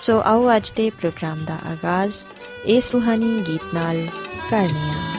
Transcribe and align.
ਸੋ 0.00 0.20
ਆਓ 0.24 0.56
ਅੱਜ 0.56 0.70
ਦੇ 0.70 0.90
ਪ੍ਰੋਗਰਾਮ 0.90 1.44
ਦਾ 1.44 1.58
ਆਗਾਜ਼ 1.66 2.24
ਇਸ 2.66 2.92
ਰੂਹਾਨੀ 2.92 3.40
ਗੀਤ 3.46 3.74
ਨਾਲ 3.74 4.06
ਕਰਨੇ 4.50 4.90
ਆ 4.90 5.14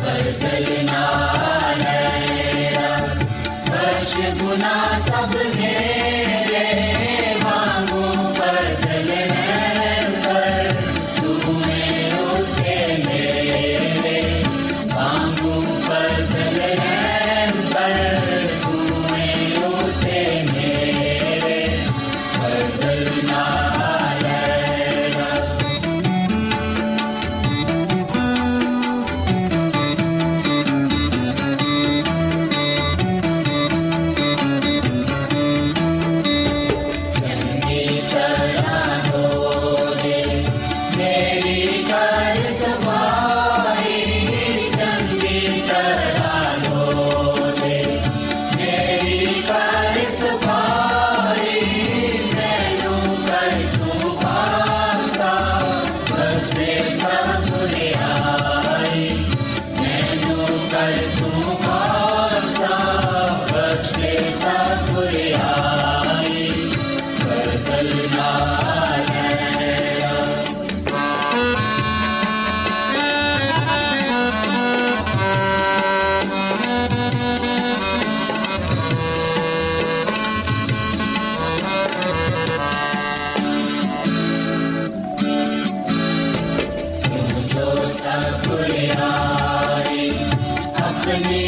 फजल 0.00 0.66
नाले 0.84 1.96
बख्श 3.66 4.14
गुना 4.40 4.74
सब 5.00 5.34
मेरे 5.56 6.01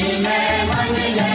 में 0.03 0.66
मन 0.69 0.94
लगा 1.00 1.34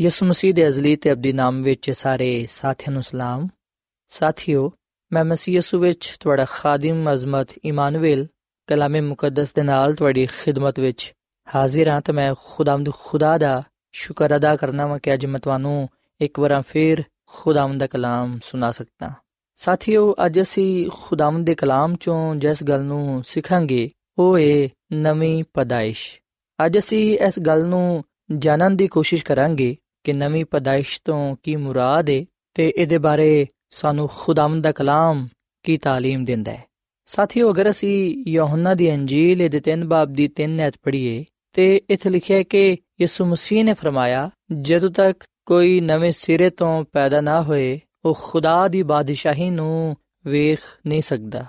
ਯਿਸੂ 0.00 0.26
ਮਸੀਹ 0.26 0.54
ਦੇ 0.54 0.68
ਅਜ਼ਲੀ 0.68 0.96
ਤੇ 0.96 1.12
ਅਬਦੀ 1.12 1.32
ਨਾਮ 1.32 1.62
ਵਿੱਚ 1.62 1.90
ਸਾਰੇ 1.90 2.46
ਸਾਥੀਆਂ 2.50 2.92
ਨੂੰ 2.92 3.02
ਸਲਾਮ। 3.02 3.48
ਸਾਥਿਓ, 4.08 4.72
ਮੈਂ 5.12 5.24
ਮਸੀਹ 5.24 5.54
ਯਿਸੂ 5.54 5.78
ਵਿੱਚ 5.78 6.16
ਤੁਹਾਡਾ 6.20 6.44
ਖਾਦਮ 6.44 7.12
ਅਜ਼ਮਤ 7.12 7.48
ਇਮਾਨੁਅਲ 7.64 8.26
ਕਲਾਮੇ 8.66 9.00
ਮੁਕੱਦਸ 9.00 9.52
ਦੇ 9.52 9.62
ਨਾਲ 9.62 9.94
ਤੁਹਾਡੀ 9.94 10.26
ਖਿਦਮਤ 10.26 10.80
ਵਿੱਚ 10.80 11.12
ਹਾਜ਼ਰ 11.54 11.88
ਹਾਂ 11.88 12.00
ਤੇ 12.00 12.12
ਮੈਂ 12.12 12.34
ਖੁਦਾਵੰਦ 12.44 12.90
ਖੁਦਾ 12.92 13.38
ਦਾ 13.38 13.62
ਸ਼ੁਕਰ 13.92 14.36
ਅਦਾ 14.36 14.56
ਕਰਨਾ 14.56 14.86
ਵਾਂ 14.86 14.98
ਕਿ 14.98 15.14
ਅੱਜ 15.14 15.26
ਮੈਂ 15.26 15.40
ਤੁਹਾਨੂੰ 15.40 15.88
ਇੱਕ 16.20 16.38
ਵਾਰ 16.38 16.62
ਫੇਰ 16.62 17.02
ਖੁਦਾਵੰਦ 17.26 17.80
ਦਾ 17.80 17.86
ਕਲਾਮ 17.86 18.38
ਸੁਣਾ 18.44 18.70
ਸਕਦਾ। 18.70 19.12
ਸਾਥੀਓ, 19.56 20.14
ਅੱਜ 20.26 20.40
ਅਸੀਂ 20.40 20.90
ਖੁਦਾਵੰਦ 20.94 21.46
ਦੇ 21.46 21.54
ਕਲਾਮ 21.54 21.96
ਚੋਂ 21.96 22.34
ਜਿਸ 22.34 22.64
ਗੱਲ 22.64 22.82
ਨੂੰ 22.82 23.22
ਸਿੱਖਾਂਗੇ, 23.26 23.90
ਉਹ 24.18 24.38
ਹੈ 24.38 24.68
ਨਵੀਂ 24.92 25.44
ਪਦਾਇਸ਼। 25.54 26.20
ਅੱਜ 26.66 26.78
ਅਸੀਂ 26.78 27.18
ਇਸ 27.18 27.38
ਗੱਲ 27.38 27.66
ਨੂੰ 27.66 28.04
ਜਾਣਨ 28.38 28.76
ਦੀ 28.76 28.88
ਕੋਸ਼ਿਸ਼ 28.88 29.24
ਕਰਾਂਗੇ 29.24 29.76
ਕਿ 30.05 30.13
ਨਵੀਂ 30.13 30.45
ਪਦਾਇਸ਼ 30.45 30.99
ਤੋਂ 31.05 31.35
ਕੀ 31.43 31.55
ਮੁਰਾਦ 31.55 32.09
ਹੈ 32.09 32.23
ਤੇ 32.55 32.67
ਇਹਦੇ 32.77 32.97
ਬਾਰੇ 32.97 33.45
ਸਾਨੂੰ 33.71 34.07
ਖੁਦਾਵੰਦ 34.15 34.63
ਦਾ 34.63 34.71
ਕਲਾਮ 34.71 35.27
ਕੀ 35.65 35.77
تعلیم 35.77 36.25
ਦਿੰਦਾ 36.25 36.51
ਹੈ 36.51 36.63
ਸਾਥੀਓ 37.09 37.51
ਅਗਰ 37.51 37.69
ਅਸੀਂ 37.69 38.23
ਯੋਹੰਨਾ 38.27 38.73
ਦੀ 38.73 38.91
ਅੰਜੀਲ 38.93 39.47
ਦੇ 39.49 39.61
3 39.69 39.85
ਬਾਬ 39.85 40.13
ਦੀ 40.13 40.29
3 40.41 40.59
ਐਤ 40.59 40.73
ਪੜ੍ਹੀਏ 40.83 41.23
ਤੇ 41.55 41.81
ਇੱਥੇ 41.89 42.09
ਲਿਖਿਆ 42.09 42.37
ਹੈ 42.37 42.43
ਕਿ 42.43 42.77
ਯਿਸੂ 43.01 43.25
ਮਸੀਹ 43.25 43.63
ਨੇ 43.65 43.73
ਫਰਮਾਇਆ 43.73 44.29
ਜਦੋਂ 44.61 44.89
ਤੱਕ 44.89 45.23
ਕੋਈ 45.45 45.79
ਨਵੇਂ 45.81 46.11
ਸਿਰੇ 46.11 46.49
ਤੋਂ 46.49 46.83
ਪੈਦਾ 46.83 47.21
ਨਾ 47.21 47.41
ਹੋਏ 47.41 47.79
ਉਹ 48.05 48.17
ਖੁਦਾ 48.21 48.67
ਦੀ 48.67 48.83
ਬਾਦਸ਼ਾਹੀ 48.83 49.49
ਨੂੰ 49.49 49.95
ਵੇਖ 50.25 50.59
ਨਹੀਂ 50.87 51.01
ਸਕਦਾ 51.01 51.45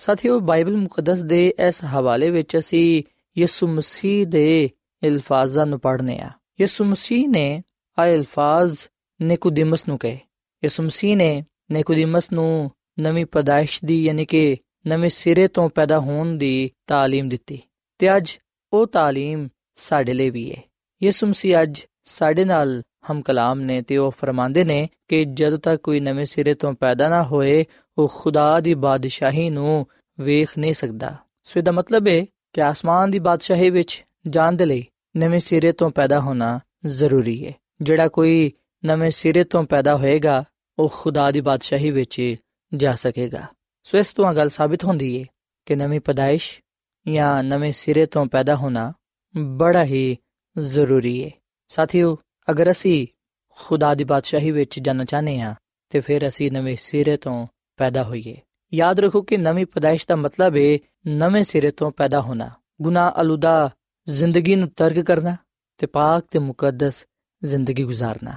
ਸਾਥੀਓ 0.00 0.38
ਬਾਈਬਲ 0.40 0.76
ਮੁਕੱਦਸ 0.76 1.20
ਦੇ 1.22 1.46
ਇਸ 1.68 1.84
ਹਵਾਲੇ 1.84 2.30
ਵਿੱਚ 2.30 2.56
ਅਸੀਂ 2.58 3.02
ਯਿਸੂ 3.36 3.66
ਮਸੀਹ 3.66 4.26
ਦੇ 4.26 4.70
ਅਲਫਾਜ਼ਾਂ 5.02 5.66
ਨੂੰ 5.66 5.80
ਪੜ੍ਹਨੇ 5.80 6.18
ਆ 6.18 6.30
ਯਿਸੂ 6.60 6.84
ਮਸੀਹ 6.84 7.28
ਨੇ 7.28 7.62
ਆ 7.98 8.06
ਅਲਫਾਜ਼ 8.14 8.76
ਨਿਕੋਦੀਮਸ 9.20 9.88
ਨੂੰ 9.88 9.98
ਕਹੇ 9.98 10.18
ਯਿਸੂ 10.62 10.82
ਮਸੀਹ 10.82 11.16
ਨੇ 11.16 11.44
ਨਿਕੋਦੀਮਸ 11.72 12.32
ਨੂੰ 12.32 12.70
ਨਵੀਂ 13.00 13.26
ਪਦਾਇਸ਼ 13.26 13.84
ਦੀ 13.84 14.04
ਯਾਨੀ 14.04 14.24
ਕਿ 14.24 14.56
ਨਵੇਂ 14.86 15.10
ਸਿਰੇ 15.10 15.48
ਤੋਂ 15.48 15.68
ਪੈਦਾ 15.70 16.00
ਹੋਣ 16.00 16.36
ਦੀ 16.36 16.70
تعلیم 16.92 17.28
ਦਿੱਤੀ 17.28 17.58
ਤੇ 17.98 18.16
ਅੱਜ 18.16 18.38
ਉਹ 18.72 18.86
تعلیم 18.86 19.48
ਸਾਡੇ 19.76 20.12
ਲਈ 20.12 20.30
ਵੀ 20.30 20.50
ਹੈ 20.52 20.62
ਯਿਸੂ 21.02 21.26
ਮਸੀਹ 21.26 21.62
ਅੱਜ 21.62 21.80
ਸਾਡੇ 22.04 22.44
ਨਾਲ 22.44 22.82
ਹਮ 23.10 23.22
ਕਲਾਮ 23.22 23.60
ਨੇ 23.60 23.82
ਤੇ 23.82 23.96
ਉਹ 23.96 24.10
ਫਰਮਾਉਂਦੇ 24.10 24.64
ਨੇ 24.64 24.88
ਕਿ 25.08 25.24
ਜਦੋਂ 25.24 25.58
ਤੱਕ 25.58 25.80
ਕੋਈ 25.82 26.00
ਨਵੇਂ 26.00 26.24
ਸਿਰੇ 26.24 26.54
ਤੋਂ 26.54 26.72
ਪੈਦਾ 26.72 27.08
ਨਾ 27.08 27.22
ਹੋਏ 27.22 27.64
ਉਹ 27.98 28.08
ਖੁਦਾ 28.08 28.60
ਦੀ 28.60 28.74
ਬਾਦਸ਼ਾਹੀ 28.74 29.50
ਨੂੰ 29.50 29.86
ਵੇਖ 30.20 30.58
ਨਹੀਂ 30.58 30.74
ਸਕਦਾ 30.74 31.16
ਸੋ 31.44 31.58
ਇਹਦਾ 31.60 31.72
ਮਤਲਬ 31.72 32.08
ਹੈ 32.08 32.24
ਕਿ 32.52 32.62
ਆਸਮਾਨ 32.62 33.10
ਦੀ 33.10 33.18
ਬਾਦਸ਼ਾਹੀ 33.18 33.70
ਵਿੱਚ 33.70 34.04
ਜਾਣ 34.28 34.52
ਦੇ 34.52 34.66
ਲਈ 34.66 34.84
ਨਵੇਂ 35.16 35.40
ਸਿਰੇ 35.40 35.72
ਤੋਂ 35.72 35.90
ਪੈਦਾ 35.90 36.20
ਹੋਣਾ 36.20 36.60
ਜ਼ਰੂਰੀ 36.86 37.46
ਹੈ 37.46 37.52
ਜਿਹੜਾ 37.81 38.07
ਕੋਈ 38.07 38.51
ਨਵੇਂ 38.85 39.11
ਸਿਰੇ 39.11 39.43
ਤੋਂ 39.43 39.63
ਪੈਦਾ 39.63 39.97
ਹੋਏਗਾ, 39.97 40.43
ਉਹ 40.79 40.93
ਖੁਦਾ 40.95 41.31
ਦੀ 41.31 41.41
ਬਾਦਸ਼ਾਹੀ 41.41 41.91
ਵਿੱਚ 41.91 42.35
ਜਾ 42.75 42.95
ਸਕੇਗਾ। 42.95 43.47
ਸੋ 43.83 43.97
ਇਸ 43.97 44.13
ਤੋਂ 44.13 44.33
ਗੱਲ 44.33 44.49
ਸਾਬਿਤ 44.49 44.85
ਹੁੰਦੀ 44.85 45.19
ਹੈ 45.19 45.25
ਕਿ 45.65 45.75
ਨਵੀਂ 45.75 45.99
ਪਦਾਇਸ਼ 45.99 46.61
ਜਾਂ 47.07 47.43
ਨਵੇਂ 47.43 47.73
ਸਿਰੇ 47.73 48.05
ਤੋਂ 48.05 48.25
ਪੈਦਾ 48.25 48.55
ਹੋਣਾ 48.55 48.93
ਬੜਾ 49.37 49.85
ਹੀ 49.85 50.17
ਜ਼ਰੂਰੀ 50.57 51.25
ਹੈ 51.25 51.29
ਸਾਥੀਓ, 51.67 52.17
ਅਗਰ 52.51 52.71
ਅਸੀਂ 52.71 53.07
ਖੁਦਾ 53.49 53.95
ਦੀ 53.95 54.03
ਬਾਦਸ਼ਾਹੀ 54.03 54.51
ਵਿੱਚ 54.51 54.79
ਜਾਣਾ 54.79 55.03
ਚਾਹਨੇ 55.03 55.39
ਹਾਂ, 55.39 55.55
ਤੇ 55.89 55.99
ਫਿਰ 55.99 56.27
ਅਸੀਂ 56.27 56.51
ਨਵੇਂ 56.51 56.77
ਸਿਰੇ 56.79 57.17
ਤੋਂ 57.17 57.47
ਪੈਦਾ 57.77 58.03
ਹੋਈਏ। 58.03 58.37
ਯਾਦ 58.73 58.99
ਰੱਖੋ 58.99 59.21
ਕਿ 59.21 59.37
ਨਵੀਂ 59.37 59.65
ਪਦਾਇਸ਼ 59.65 60.05
ਦਾ 60.07 60.15
ਮਤਲਬ 60.15 60.55
ਹੈ 60.55 60.77
ਨਵੇਂ 61.07 61.43
ਸਿਰੇ 61.43 61.71
ਤੋਂ 61.71 61.91
ਪੈਦਾ 61.91 62.21
ਹੋਣਾ। 62.21 62.49
ਗੁਨਾਹ 62.81 63.11
ਅਲੁਦਾ 63.21 63.69
ਜ਼ਿੰਦਗੀ 64.09 64.55
ਨੂੰ 64.55 64.69
ਤਰਕ 64.69 64.99
ਕਰਨਾ 64.99 65.37
ਤੇ 65.77 65.87
ਪਾਕ 65.87 66.25
ਤੇ 66.31 66.39
ਮੁਕੱਦਸ 66.39 67.05
ਜ਼ਿੰਦਗੀ 67.43 67.83
گزارਨਾ 67.83 68.35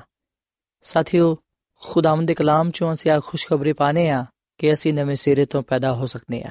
ਸਾਥੀਓ, 0.82 1.36
ਖੁਦਾਵੰਦ 1.74 2.28
ਦੇ 2.28 2.34
ਕਲਾਮ 2.34 2.70
ਚੋਂ 2.70 2.92
ਅਸੀਂ 2.92 3.10
ਆ 3.10 3.20
ਖੁਸ਼ਖਬਰੀ 3.20 3.72
ਪਾਣੇ 3.72 4.10
ਆ 4.10 4.26
ਕਿ 4.58 4.72
ਅਸੀਂ 4.72 4.94
ਨਵੇਂ 4.94 5.16
ਸਿਰੇ 5.16 5.46
ਤੋਂ 5.46 5.62
ਪੈਦਾ 5.62 5.94
ਹੋ 5.94 6.06
ਸਕਨੇ 6.06 6.42
ਆ 6.42 6.50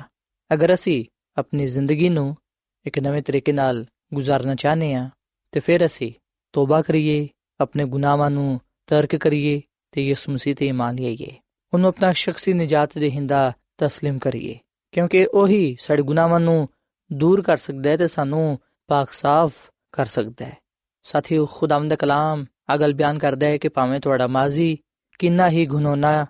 ਅਗਰ 0.54 0.74
ਅਸੀਂ 0.74 1.06
ਆਪਣੀ 1.38 1.66
ਜ਼ਿੰਦਗੀ 1.66 2.10
ਨੂੰ 2.10 2.38
ਇੱਕ 2.86 3.00
ਨਵੇਂ 3.00 3.22
ਤਰੀਕੇ 3.22 3.52
ਨਾਲ 3.52 3.86
گزارਨਾ 4.18 4.56
ਚਾਹਨੇ 4.56 4.94
ਆ 4.94 5.10
ਤੇ 5.52 5.60
ਫਿਰ 5.60 5.86
ਅਸੀਂ 5.86 6.12
ਤੋਬਾ 6.54 6.82
ਕਰੀਏ, 6.82 7.30
ਆਪਣੇ 7.60 7.86
ਗੁਨਾਹਾਂ 7.86 8.32
ਨੂੰ 8.32 8.60
ਤਰਕ 8.88 9.16
ਕਰੀਏ 9.16 9.62
ਤੇ 9.92 10.08
ਯਿਸੂ 10.08 10.32
ਮਸੀਹ 10.32 10.56
ਤੇ 10.56 10.68
ਇਮਾਨ 10.68 10.96
ਲਈਏ। 10.96 11.38
ਉਹਨੂੰ 11.74 11.90
ਆਪਣਾ 11.90 12.12
ਸ਼ਖਸੀ 12.14 12.54
ਨਜਾਤ 12.54 12.98
ਦੇ 12.98 13.12
ਹਿੰਦਾ 13.12 13.54
تسلیم 13.86 14.20
ਕਰੀਏ, 14.20 14.60
ਕਿਉਂਕਿ 14.92 15.26
ਉਹੀ 15.26 15.76
ਸਾਡੇ 15.80 16.02
ਗੁਨਾਹਾਂ 16.02 16.40
ਨੂੰ 16.40 16.70
ਦੂਰ 17.14 17.42
ਕਰ 17.42 17.58
ਸਕਦਾ 17.58 17.90
ਹੈ 17.90 17.98
ਤੇ 17.98 18.08
ਸਾਨੂੰ 18.08 18.60
پاک 18.92 19.12
ਸਾਫ਼ 19.12 19.54
ਕਰ 19.92 20.06
ਸਕਦਾ 20.06 20.46
ਹੈ। 20.46 20.58
ਸਾਥੀਓ, 21.12 21.46
ਖੁਦਾਵੰਦ 21.46 21.90
ਦਾ 21.90 21.96
ਕਲਾਮ 21.96 22.46
ਅਗਲ 22.74 22.94
ਬਿਆਨ 22.94 23.18
ਕਰਦਾ 23.18 23.48
ਹੈ 23.48 23.58
ਕਿ 23.58 23.70
ਭਾਵੇਂ 23.70 24.00
ਤੁਹਾਡਾ 24.00 24.28
ਮਾਜ਼ੀ 24.28 24.78
ਕਿੰਨਾ 25.20 25.50
ਹੀ 25.50 25.66
ਗੁਨਾਹਨਾ 25.66 26.26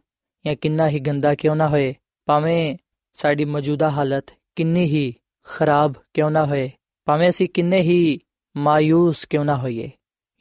ਜਾਂ 0.45 0.55
ਕਿੰਨਾ 0.55 0.87
ਹੀ 0.89 0.99
ਗੰਦਾ 0.99 1.33
ਕਿਉਂ 1.35 1.55
ਨਾ 1.55 1.67
ਹੋਏ, 1.67 1.93
ਭਾਵੇਂ 2.27 2.77
ਸਾਡੀ 3.17 3.45
ਮੌਜੂਦਾ 3.45 3.89
ਹਾਲਤ 3.89 4.31
ਕਿੰਨੀ 4.55 4.85
ਹੀ 4.85 5.13
ਖਰਾਬ 5.47 5.93
ਕਿਉਂ 6.13 6.31
ਨਾ 6.31 6.45
ਹੋਏ, 6.45 6.69
ਭਾਵੇਂ 7.07 7.29
ਅਸੀਂ 7.29 7.49
ਕਿੰਨੇ 7.49 7.81
ਹੀ 7.81 8.19
ਮਾਇੂਸ 8.55 9.25
ਕਿਉਂ 9.25 9.45
ਨਾ 9.45 9.55
ਹੋਈਏ, 9.55 9.89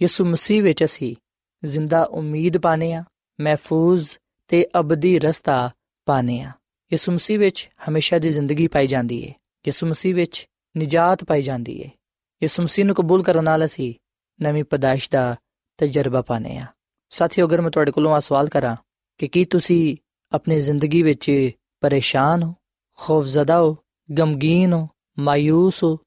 ਯਿਸੂ 0.00 0.24
ਮਸੀਹ 0.24 0.62
ਵਿੱਚ 0.62 0.84
ਅਸੀਂ 0.84 1.14
ਜ਼ਿੰਦਾ 1.62 2.02
ਉਮੀਦ 2.02 2.58
ਪਾਨੇ 2.58 2.92
ਆ 2.92 3.04
ਮਹਿਫੂਜ਼ 3.38 4.08
ਤੇ 4.48 4.66
ਅਬਦੀ 4.80 5.18
ਰਸਤਾ 5.18 5.70
ਪਾਨੇ 6.06 6.40
ਆ 6.40 6.52
ਯਿਸੂ 6.92 7.12
ਮਸੀਹ 7.12 7.38
ਵਿੱਚ 7.38 7.68
ਹਮੇਸ਼ਾ 7.88 8.18
ਦੀ 8.18 8.30
ਜ਼ਿੰਦਗੀ 8.30 8.66
ਪਾਈ 8.68 8.86
ਜਾਂਦੀ 8.86 9.22
ਹੈ 9.28 9.34
ਯਿਸੂ 9.64 9.86
ਮਸੀਹ 9.86 10.14
ਵਿੱਚ 10.14 10.46
ਨਜਾਤ 10.74 11.24
ਪਾਈ 11.24 11.42
ਜਾਂਦੀ 11.42 11.82
ਹੈ 11.82 11.90
ਯਿਸੂ 12.42 12.62
ਮਸੀਹ 12.62 12.84
ਨੂੰ 12.84 12.94
ਕਬੂਲ 12.94 13.22
ਕਰਨ 13.22 13.44
ਨਾਲ 13.44 13.64
ਅਸੀਂ 13.64 13.94
ਨਵੀਂ 14.42 14.64
ਪਦਾਇਸ਼ 14.64 15.10
ਦਾ 15.10 15.36
ਤਜਰਬਾ 15.78 16.22
ਪਾਨੇ 16.22 16.58
ਆ 16.58 16.66
ਸਾਥੀਓ, 17.10 17.46
ਅਗਰ 17.46 17.60
ਮੈਂ 17.60 17.70
ਤੁਹਾਡੇ 17.70 17.90
ਕੋਲੋਂ 17.90 18.14
ਆ 18.14 18.20
ਸਵਾਲ 18.20 18.48
ਕਰਾਂ 18.48 18.76
ਕਿ 19.18 19.28
ਕੀ 19.28 19.44
ਤੁਸੀਂ 19.44 19.96
ਆਪਣੀ 20.32 20.60
ਜ਼ਿੰਦਗੀ 20.60 21.02
ਵਿੱਚ 21.02 21.50
ਪਰੇਸ਼ਾਨ 21.80 22.42
ਹੋ, 22.42 22.54
ਖੌਫਜ਼ਦਾ 22.96 23.60
ਹੋ, 23.60 23.76
ਗਮਗੀਨ 24.18 24.72
ਹੋ 24.72 24.88
ਮਾਇੂਸ 25.18 25.84
ਹੋ, 25.84 25.98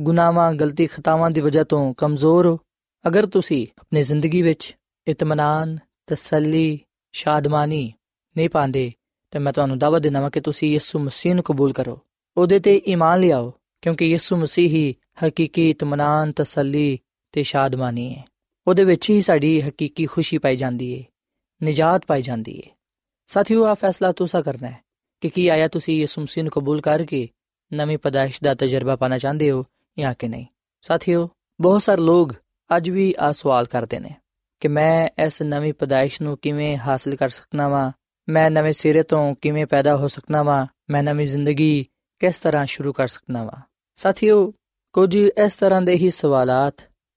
ਗੁਨਾਹਾਂ, 0.00 0.54
ਗਲਤੀ 0.54 0.86
ਖਤਾਵਾਂ 0.86 1.30
ਦੀ 1.30 1.40
ਵਜ੍ਹਾ 1.40 1.64
ਤੋਂ 1.64 1.94
ਕਮਜ਼ੋਰ 1.94 2.46
ਹੋ, 2.46 2.58
ਅਗਰ 3.06 3.26
ਤੁਸੀਂ 3.26 3.66
ਆਪਣੀ 3.80 4.02
ਜ਼ਿੰਦਗੀ 4.02 4.42
ਵਿੱਚ 4.42 4.76
ਇਤਮਾਨਾਨ 5.08 5.78
ਤਸੱਲੀ, 6.06 6.80
ਸ਼ਾਦਮਾਨੀ 7.12 7.92
ਨਹੀਂ 8.36 8.48
ਪਾਉਂਦੇ, 8.48 8.92
ਤੇ 9.30 9.38
ਮੈਂ 9.38 9.52
ਤੁਹਾਨੂੰ 9.52 9.78
ਦਾਅਵਾ 9.78 9.98
ਦਿੰਦਾ 9.98 10.30
ਕਿ 10.30 10.40
ਤੁਸੀਂ 10.40 10.72
ਯਿਸੂ 10.72 10.98
ਮਸੀਹ 10.98 11.34
ਨੂੰ 11.34 11.44
ਕਬੂਲ 11.44 11.72
ਕਰੋ। 11.72 12.00
ਉਹਦੇ 12.36 12.58
ਤੇ 12.58 12.82
ਈਮਾਨ 12.88 13.20
ਲਿਆਓ, 13.20 13.52
ਕਿਉਂਕਿ 13.82 14.06
ਯਿਸੂ 14.06 14.36
ਮਸੀਹ 14.36 14.68
ਹੀ 14.68 14.94
ਹਕੀਕੀ 15.24 15.70
ਇਤਮਾਨਾਨ 15.70 16.32
ਤਸੱਲੀ 16.32 16.98
ਤੇ 17.32 17.42
ਸ਼ਾਦਮਾਨੀ 17.42 18.14
ਹੈ 18.14 18.24
ਉਹਦੇ 18.66 18.84
ਵਿੱਚ 18.84 19.10
ਹੀ 19.10 19.20
ਸਾਡੀ 19.20 19.60
ਹਕੀਕੀ 19.60 20.06
ਖੁਸ਼ੀ 20.06 20.38
ਪਾਈ 20.38 20.56
ਜਾਂਦੀ 20.56 20.98
ਹੈ 20.98 21.04
ਨਜਾਤ 21.64 22.02
ਪਾਈ 22.06 22.22
ਜਾਂਦੀ 22.22 22.58
ਹੈ 22.58 22.76
ਸਾਥੀਓ 23.26 23.64
ਆ 23.64 23.74
ਫੈਸਲਾ 23.74 24.12
ਤੁਸੀਂ 24.12 24.42
ਕਰਨਾ 24.42 24.68
ਹੈ 24.68 24.84
ਕਿ 25.20 25.30
ਕੀ 25.30 25.48
ਆਇਆ 25.48 25.68
ਤੁਸੀਂ 25.68 26.00
ਯਿਸੂ 26.00 26.22
ਮਸੀਹ 26.22 26.44
ਨੂੰ 26.44 26.52
ਕਬੂਲ 26.52 26.80
ਕਰਕੇ 26.80 27.28
ਨਵੀਂ 27.72 27.98
ਪਦਾਇਸ਼ 27.98 28.38
ਦਾ 28.44 28.54
ਤਜਰਬਾ 28.54 28.96
ਪਾਣਾ 28.96 29.18
ਚਾਹੁੰਦੇ 29.18 29.50
ਹੋ 29.50 29.64
ਜਾਂ 29.98 30.14
ਕਿ 30.18 30.28
ਨਹੀਂ? 30.28 30.46
ਸਾਥੀਓ, 30.82 31.28
ਬਹੁਤ 31.60 31.82
ਸਾਰੇ 31.82 32.02
ਲੋਕ 32.02 32.32
ਅੱਜ 32.76 32.90
ਵੀ 32.90 33.14
ਆ 33.18 33.32
ਸਵਾਲ 33.32 33.66
ਕਰਦੇ 33.66 33.98
ਨੇ 33.98 34.14
ਕਿ 34.60 34.68
ਮੈਂ 34.68 35.08
ਇਸ 35.26 35.42
ਨਵੀਂ 35.42 35.74
ਪਦਾਇਸ਼ 35.74 36.22
ਨੂੰ 36.22 36.38
ਕਿਵੇਂ 36.42 36.76
ਹਾਸਲ 36.76 37.16
ਕਰ 37.16 37.28
ਸਕਣਾ 37.28 37.68
ਵਾਂ? 37.68 37.92
ਮੈਂ 38.28 38.50
ਨਵੇਂ 38.50 38.72
ਸਿਰੇ 38.72 39.02
ਤੋਂ 39.02 39.34
ਕਿਵੇਂ 39.34 39.66
ਪੈਦਾ 39.66 39.96
ਹੋ 39.96 40.08
ਸਕਣਾ 40.08 40.42
ਵਾਂ? 40.42 40.66
ਮੈਂ 40.90 41.02
ਨਵੀਂ 41.02 41.26
ਜ਼ਿੰਦਗੀ 41.26 41.86
ਕਿਸ 42.18 42.38
ਤਰ੍ਹਾਂ 42.38 42.66
ਸ਼ੁਰੂ 42.66 42.92
ਕਰ 42.92 43.08
ਸਕਣਾ 43.08 43.44
ਵਾਂ? 43.44 43.62
ਸਾਥੀਓ, 43.94 44.52
ਕੁਝ 44.92 45.16
ਇਸ 45.16 45.56
ਤਰ੍ਹਾਂ 45.56 45.82
ਦੇ 45.82 45.92
ਹੀ 45.92 46.10
ਸਵਾਲਾਤ 46.10 46.74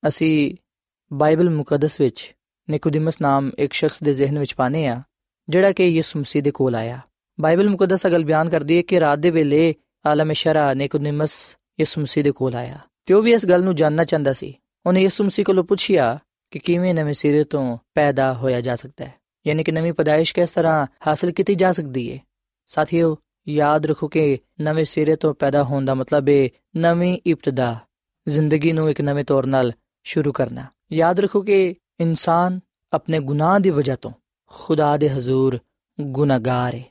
ਅਸੀਂ 0.08 0.56
ਬਾਈਬਲ 1.13 1.50
ਮੁਕੱਦਸ 1.50 2.01
ਵਿੱਚ 2.01 2.36
ਨਿਕੋਦੀਮਸ 2.70 3.22
ਨਾਮ 3.22 3.51
ਇੱਕ 3.60 3.74
ਸ਼ਖਸ 3.74 4.03
ਦੇ 4.03 4.13
ਜ਼ਿਹਨ 4.13 4.39
ਵਿੱਚ 4.39 4.56
ਪਾਨੇ 4.56 4.88
ਆ 4.88 5.01
ਜਿਹੜਾ 5.50 5.72
ਕਿ 5.72 5.86
ਯਿਸੂ 5.86 6.20
ਮਸੀਹ 6.20 6.44
ਦੇ 6.44 6.51
ਕੋਲ 6.51 6.75
ਆਇਆ। 6.75 7.00
ਬਾਈਬਲ 7.41 7.70
ਮੁਕੱਦਸ 7.70 8.06
ਅਗਲ 8.08 8.25
ਬਿਆਨ 8.25 8.50
ਕਰਦੀ 8.50 8.77
ਹੈ 8.77 8.82
ਕਿ 8.82 9.00
ਰਾਤ 9.00 9.20
ਦੇ 9.20 9.29
ਵੇਲੇ 9.29 9.75
ਆਲਮ 10.06 10.34
ਸ਼ਰਾ 10.34 10.74
ਨਿਕੋਦੀਮਸ 10.74 11.58
ਯਿਸੂ 11.79 12.01
ਮਸੀਹ 12.01 12.24
ਦੇ 12.24 12.32
ਕੋਲ 12.32 12.56
ਆਇਆ। 12.56 12.79
ਤੇ 13.06 13.13
ਉਹ 13.13 13.22
ਵੀ 13.22 13.34
ਇਸ 13.34 13.46
ਗੱਲ 13.46 13.63
ਨੂੰ 13.63 13.75
ਜਾਨਣਾ 13.75 14.03
ਚਾਹੁੰਦਾ 14.03 14.34
ਸੀ। 14.34 14.53
ਉਹਨੇ 14.86 15.01
ਯਿਸੂ 15.01 15.24
ਮਸੀਹ 15.24 15.46
ਕੋਲੋਂ 15.46 15.63
ਪੁੱਛਿਆ 15.63 16.20
ਕਿ 16.51 16.60
ਕਿਵੇਂ 16.60 16.96
ਨਵੇਂ 16.96 17.13
ਸਿਰੇ 17.13 17.44
ਤੋਂ 17.44 17.77
ਪੈਦਾ 17.96 18.34
ਹੋਇਆ 18.34 18.62
ਜਾ 18.62 18.75
ਸਕਦਾ 18.75 19.06
ਹੈ। 19.06 19.13
ਯਾਨੀ 19.48 19.63
ਕਿ 19.63 19.72
ਨਵੀਂ 19.72 19.94
ਪਦਾਇਸ਼ 19.94 20.34
ਕਿਸ 20.34 20.51
ਤਰ੍ਹਾਂ 20.51 20.88
ਹਾਸਲ 21.08 21.32
ਕੀਤੀ 21.32 21.56
ਜਾ 21.56 21.72
ਸਕਦੀ 21.72 22.13
ਹੈ? 22.13 22.20
ਸਾਥੀਓ, 22.65 23.18
ਯਾਦ 23.48 23.86
ਰੱਖੋ 23.86 24.08
ਕਿ 24.08 24.38
ਨਵੇਂ 24.62 24.86
ਸਿਰੇ 24.86 25.15
ਤੋਂ 25.15 25.34
ਪੈਦਾ 25.34 25.63
ਹੋਣ 25.63 25.86
ਦਾ 25.86 25.94
ਮਤਲਬ 25.94 26.29
ਹੈ 26.29 26.50
ਨਵੀਂ 26.77 27.20
ਇਬਤਦਾ, 27.25 27.79
ਜ਼ਿੰਦਗੀ 28.27 28.72
ਨੂੰ 28.72 28.89
ਇੱਕ 28.89 29.01
ਨਵੇਂ 29.01 29.25
ਤੌਰ 29.25 29.46
ਨਾਲ 29.46 29.74
ਸ਼ੁਰੂ 30.03 30.32
ਕਰਨਾ। 30.32 30.65
ਯਾਦ 30.94 31.20
ਰੱਖੋ 31.20 31.41
ਕਿ 31.41 31.75
ਇਨਸਾਨ 32.00 32.60
ਆਪਣੇ 32.94 33.20
ਗੁਨਾਹ 33.20 33.60
ਦੀ 33.60 33.70
ਵਜ੍ਹਾ 33.70 33.96
ਤੋਂ 33.96 34.12
ਖੁਦਾ 34.46 34.98
ਦੇ 34.98 35.10
ਹਜ਼ੂਰ 35.10 35.60
ਗੁਨਾਹਗਾਰ 36.01 36.75
ਹੈ 36.75 36.84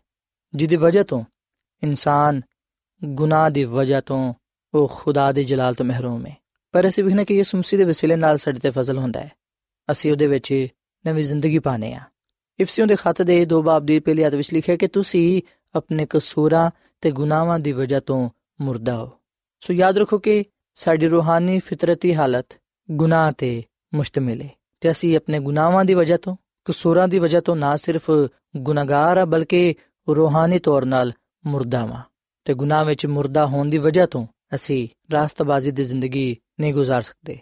ਜਿਹਦੀ 0.55 0.77
ਵਜ੍ਹਾ 0.77 1.03
ਤੋਂ 1.03 1.25
ਇਨਸਾਨ 1.83 2.41
ਗੁਨਾਹ 3.05 3.51
ਦੀ 3.51 3.65
ਵਜ੍ਹਾ 3.65 4.01
ਤੋਂ 4.01 4.35
ਉਹ 4.75 4.93
ਖੁਦਾ 4.95 5.33
ਦੇ 5.33 5.45
ਜਲਾਲ 5.45 5.75
ਤੋਂ 5.75 5.87
ਮਹਿਰੂਮ 5.87 6.27
ਹੈ 6.27 6.37
ਪਰ 6.73 6.89
ਅਸੀਂ 6.89 7.05
ਵੇਖਣਾ 7.05 7.25
ਕਿ 7.25 7.35
ਯਿਸੂ 7.35 7.59
ਮਸੀਹ 7.59 7.79
ਦੇ 7.79 7.85
ਵਸੀਲੇ 7.85 8.17
ਨਾਲ 8.17 8.39
ਸਾਡੇ 8.39 8.59
ਤੇ 8.59 8.71
ਫਜ਼ਲ 8.71 8.99
ਹੁੰਦਾ 8.99 9.21
ਹੈ। 9.21 9.33
ਅਸੀਂ 9.91 10.13
ਉਹਦੇ 10.13 10.27
ਵਿੱਚ 10.27 10.69
ਨਵੀਂ 11.07 11.25
ਜ਼ਿੰਦਗੀ 11.25 11.59
ਪਾਣੇ 11.59 11.95
ਆ 11.95 12.01
ਇਫਸੀਓਂ 12.61 12.87
ਦੇ 12.87 12.97
ਖਤ 12.97 13.23
ਦੇ 13.23 13.45
ਦੋ 13.45 13.63
ਬਾਬ 13.63 13.87
ਦੀ 13.87 14.01
ਪਹਿਲੀ 14.01 14.23
ਆਇਤ 14.23 14.35
ਵਿੱਚ 14.35 14.55
ਲਿਖਿਆ 14.55 14.77
ਕਿ 14.77 14.89
ਤੁਸੀਂ 14.89 15.43
ਆਪਣੇ 15.75 16.07
ਕਸੂਰਾਂ 16.11 16.71
ਤੇ 17.01 17.11
ਗੁਨਾਹਾਂ 17.11 17.59
ਦੀ 17.59 17.73
ਵਜ੍ਹਾ 17.73 18.01
ਤੋਂ 18.01 18.31
ਮੁਰਦਾ 18.61 19.05
ਹੋ। 19.05 19.11
ਸੋ 19.61 19.73
ਯਾਦ 19.73 19.99
ਰੱਖੋ 19.99 20.19
ਕਿ 20.19 20.45
ਸਾਡੀ 20.75 21.07
ਰੂਹਾਨੀ 21.07 21.59
ਫਿਤਰਤੀ 21.59 22.15
ਹਾਲਤ 22.15 22.47
ਗੁਨਾਹ 22.92 23.32
ਤੇ 23.32 23.64
ਮੁਸ਼ਤਮਿਲ 23.96 24.42
ਹੈ 24.42 24.50
ਤੇ 24.82 24.92
ਅਸੀਂ 24.92 25.18
ਆਪਣੇ 25.18 25.40
ਗੁਨਾਹਾਂ 25.40 25.86
ਦੀ 25.86 25.94
ਵਜ੍ਹਾ 25.94 26.18
ਤੋਂ 26.18 26.36
ਕਸੂਰਾਂ 26.66 27.08
ਦੀ 27.08 27.20
ਵਜ੍ਹਾ 27.20 27.42
ਤੋਂ 27.42 27.56
ਨਾ 27.56 27.76
ਸਿਰਫ 27.76 28.12
ਗੁਨਾਹਗਾਰ 28.58 29.18
ਆ 29.18 29.26
ਬਲਕਿ 29.26 29.76
ਰੂਹਾਨੀ 30.10 30.60
ਤੌਰ 30.60 30.86
ਨਾਲ 30.86 31.12
ਮੁਰਦਾ 31.46 31.86
ਵਾਂ 31.86 32.02
ਤੇ 32.46 32.54
ਗੁਨਾਹ 32.54 32.86
ਵਿੱਚ 32.86 33.06
ਮੁਰਦਾ 33.06 33.46
ਹੋਣ 33.46 33.70
ਦੀ 33.70 33.78
ਵਜ੍ਹਾ 33.78 34.06
ਤੋਂ 34.06 34.28
ਅਸੀਂ 34.56 34.88
ਰਾਸਤਬਾਜ਼ੀ 35.12 35.72
ਦੀ 35.72 35.84
ਜ਼ਿੰਦਗੀ 35.84 36.38
ਨਹੀਂ 36.60 36.74
گزار 36.74 37.02
ਸਕਦੇ 37.02 37.40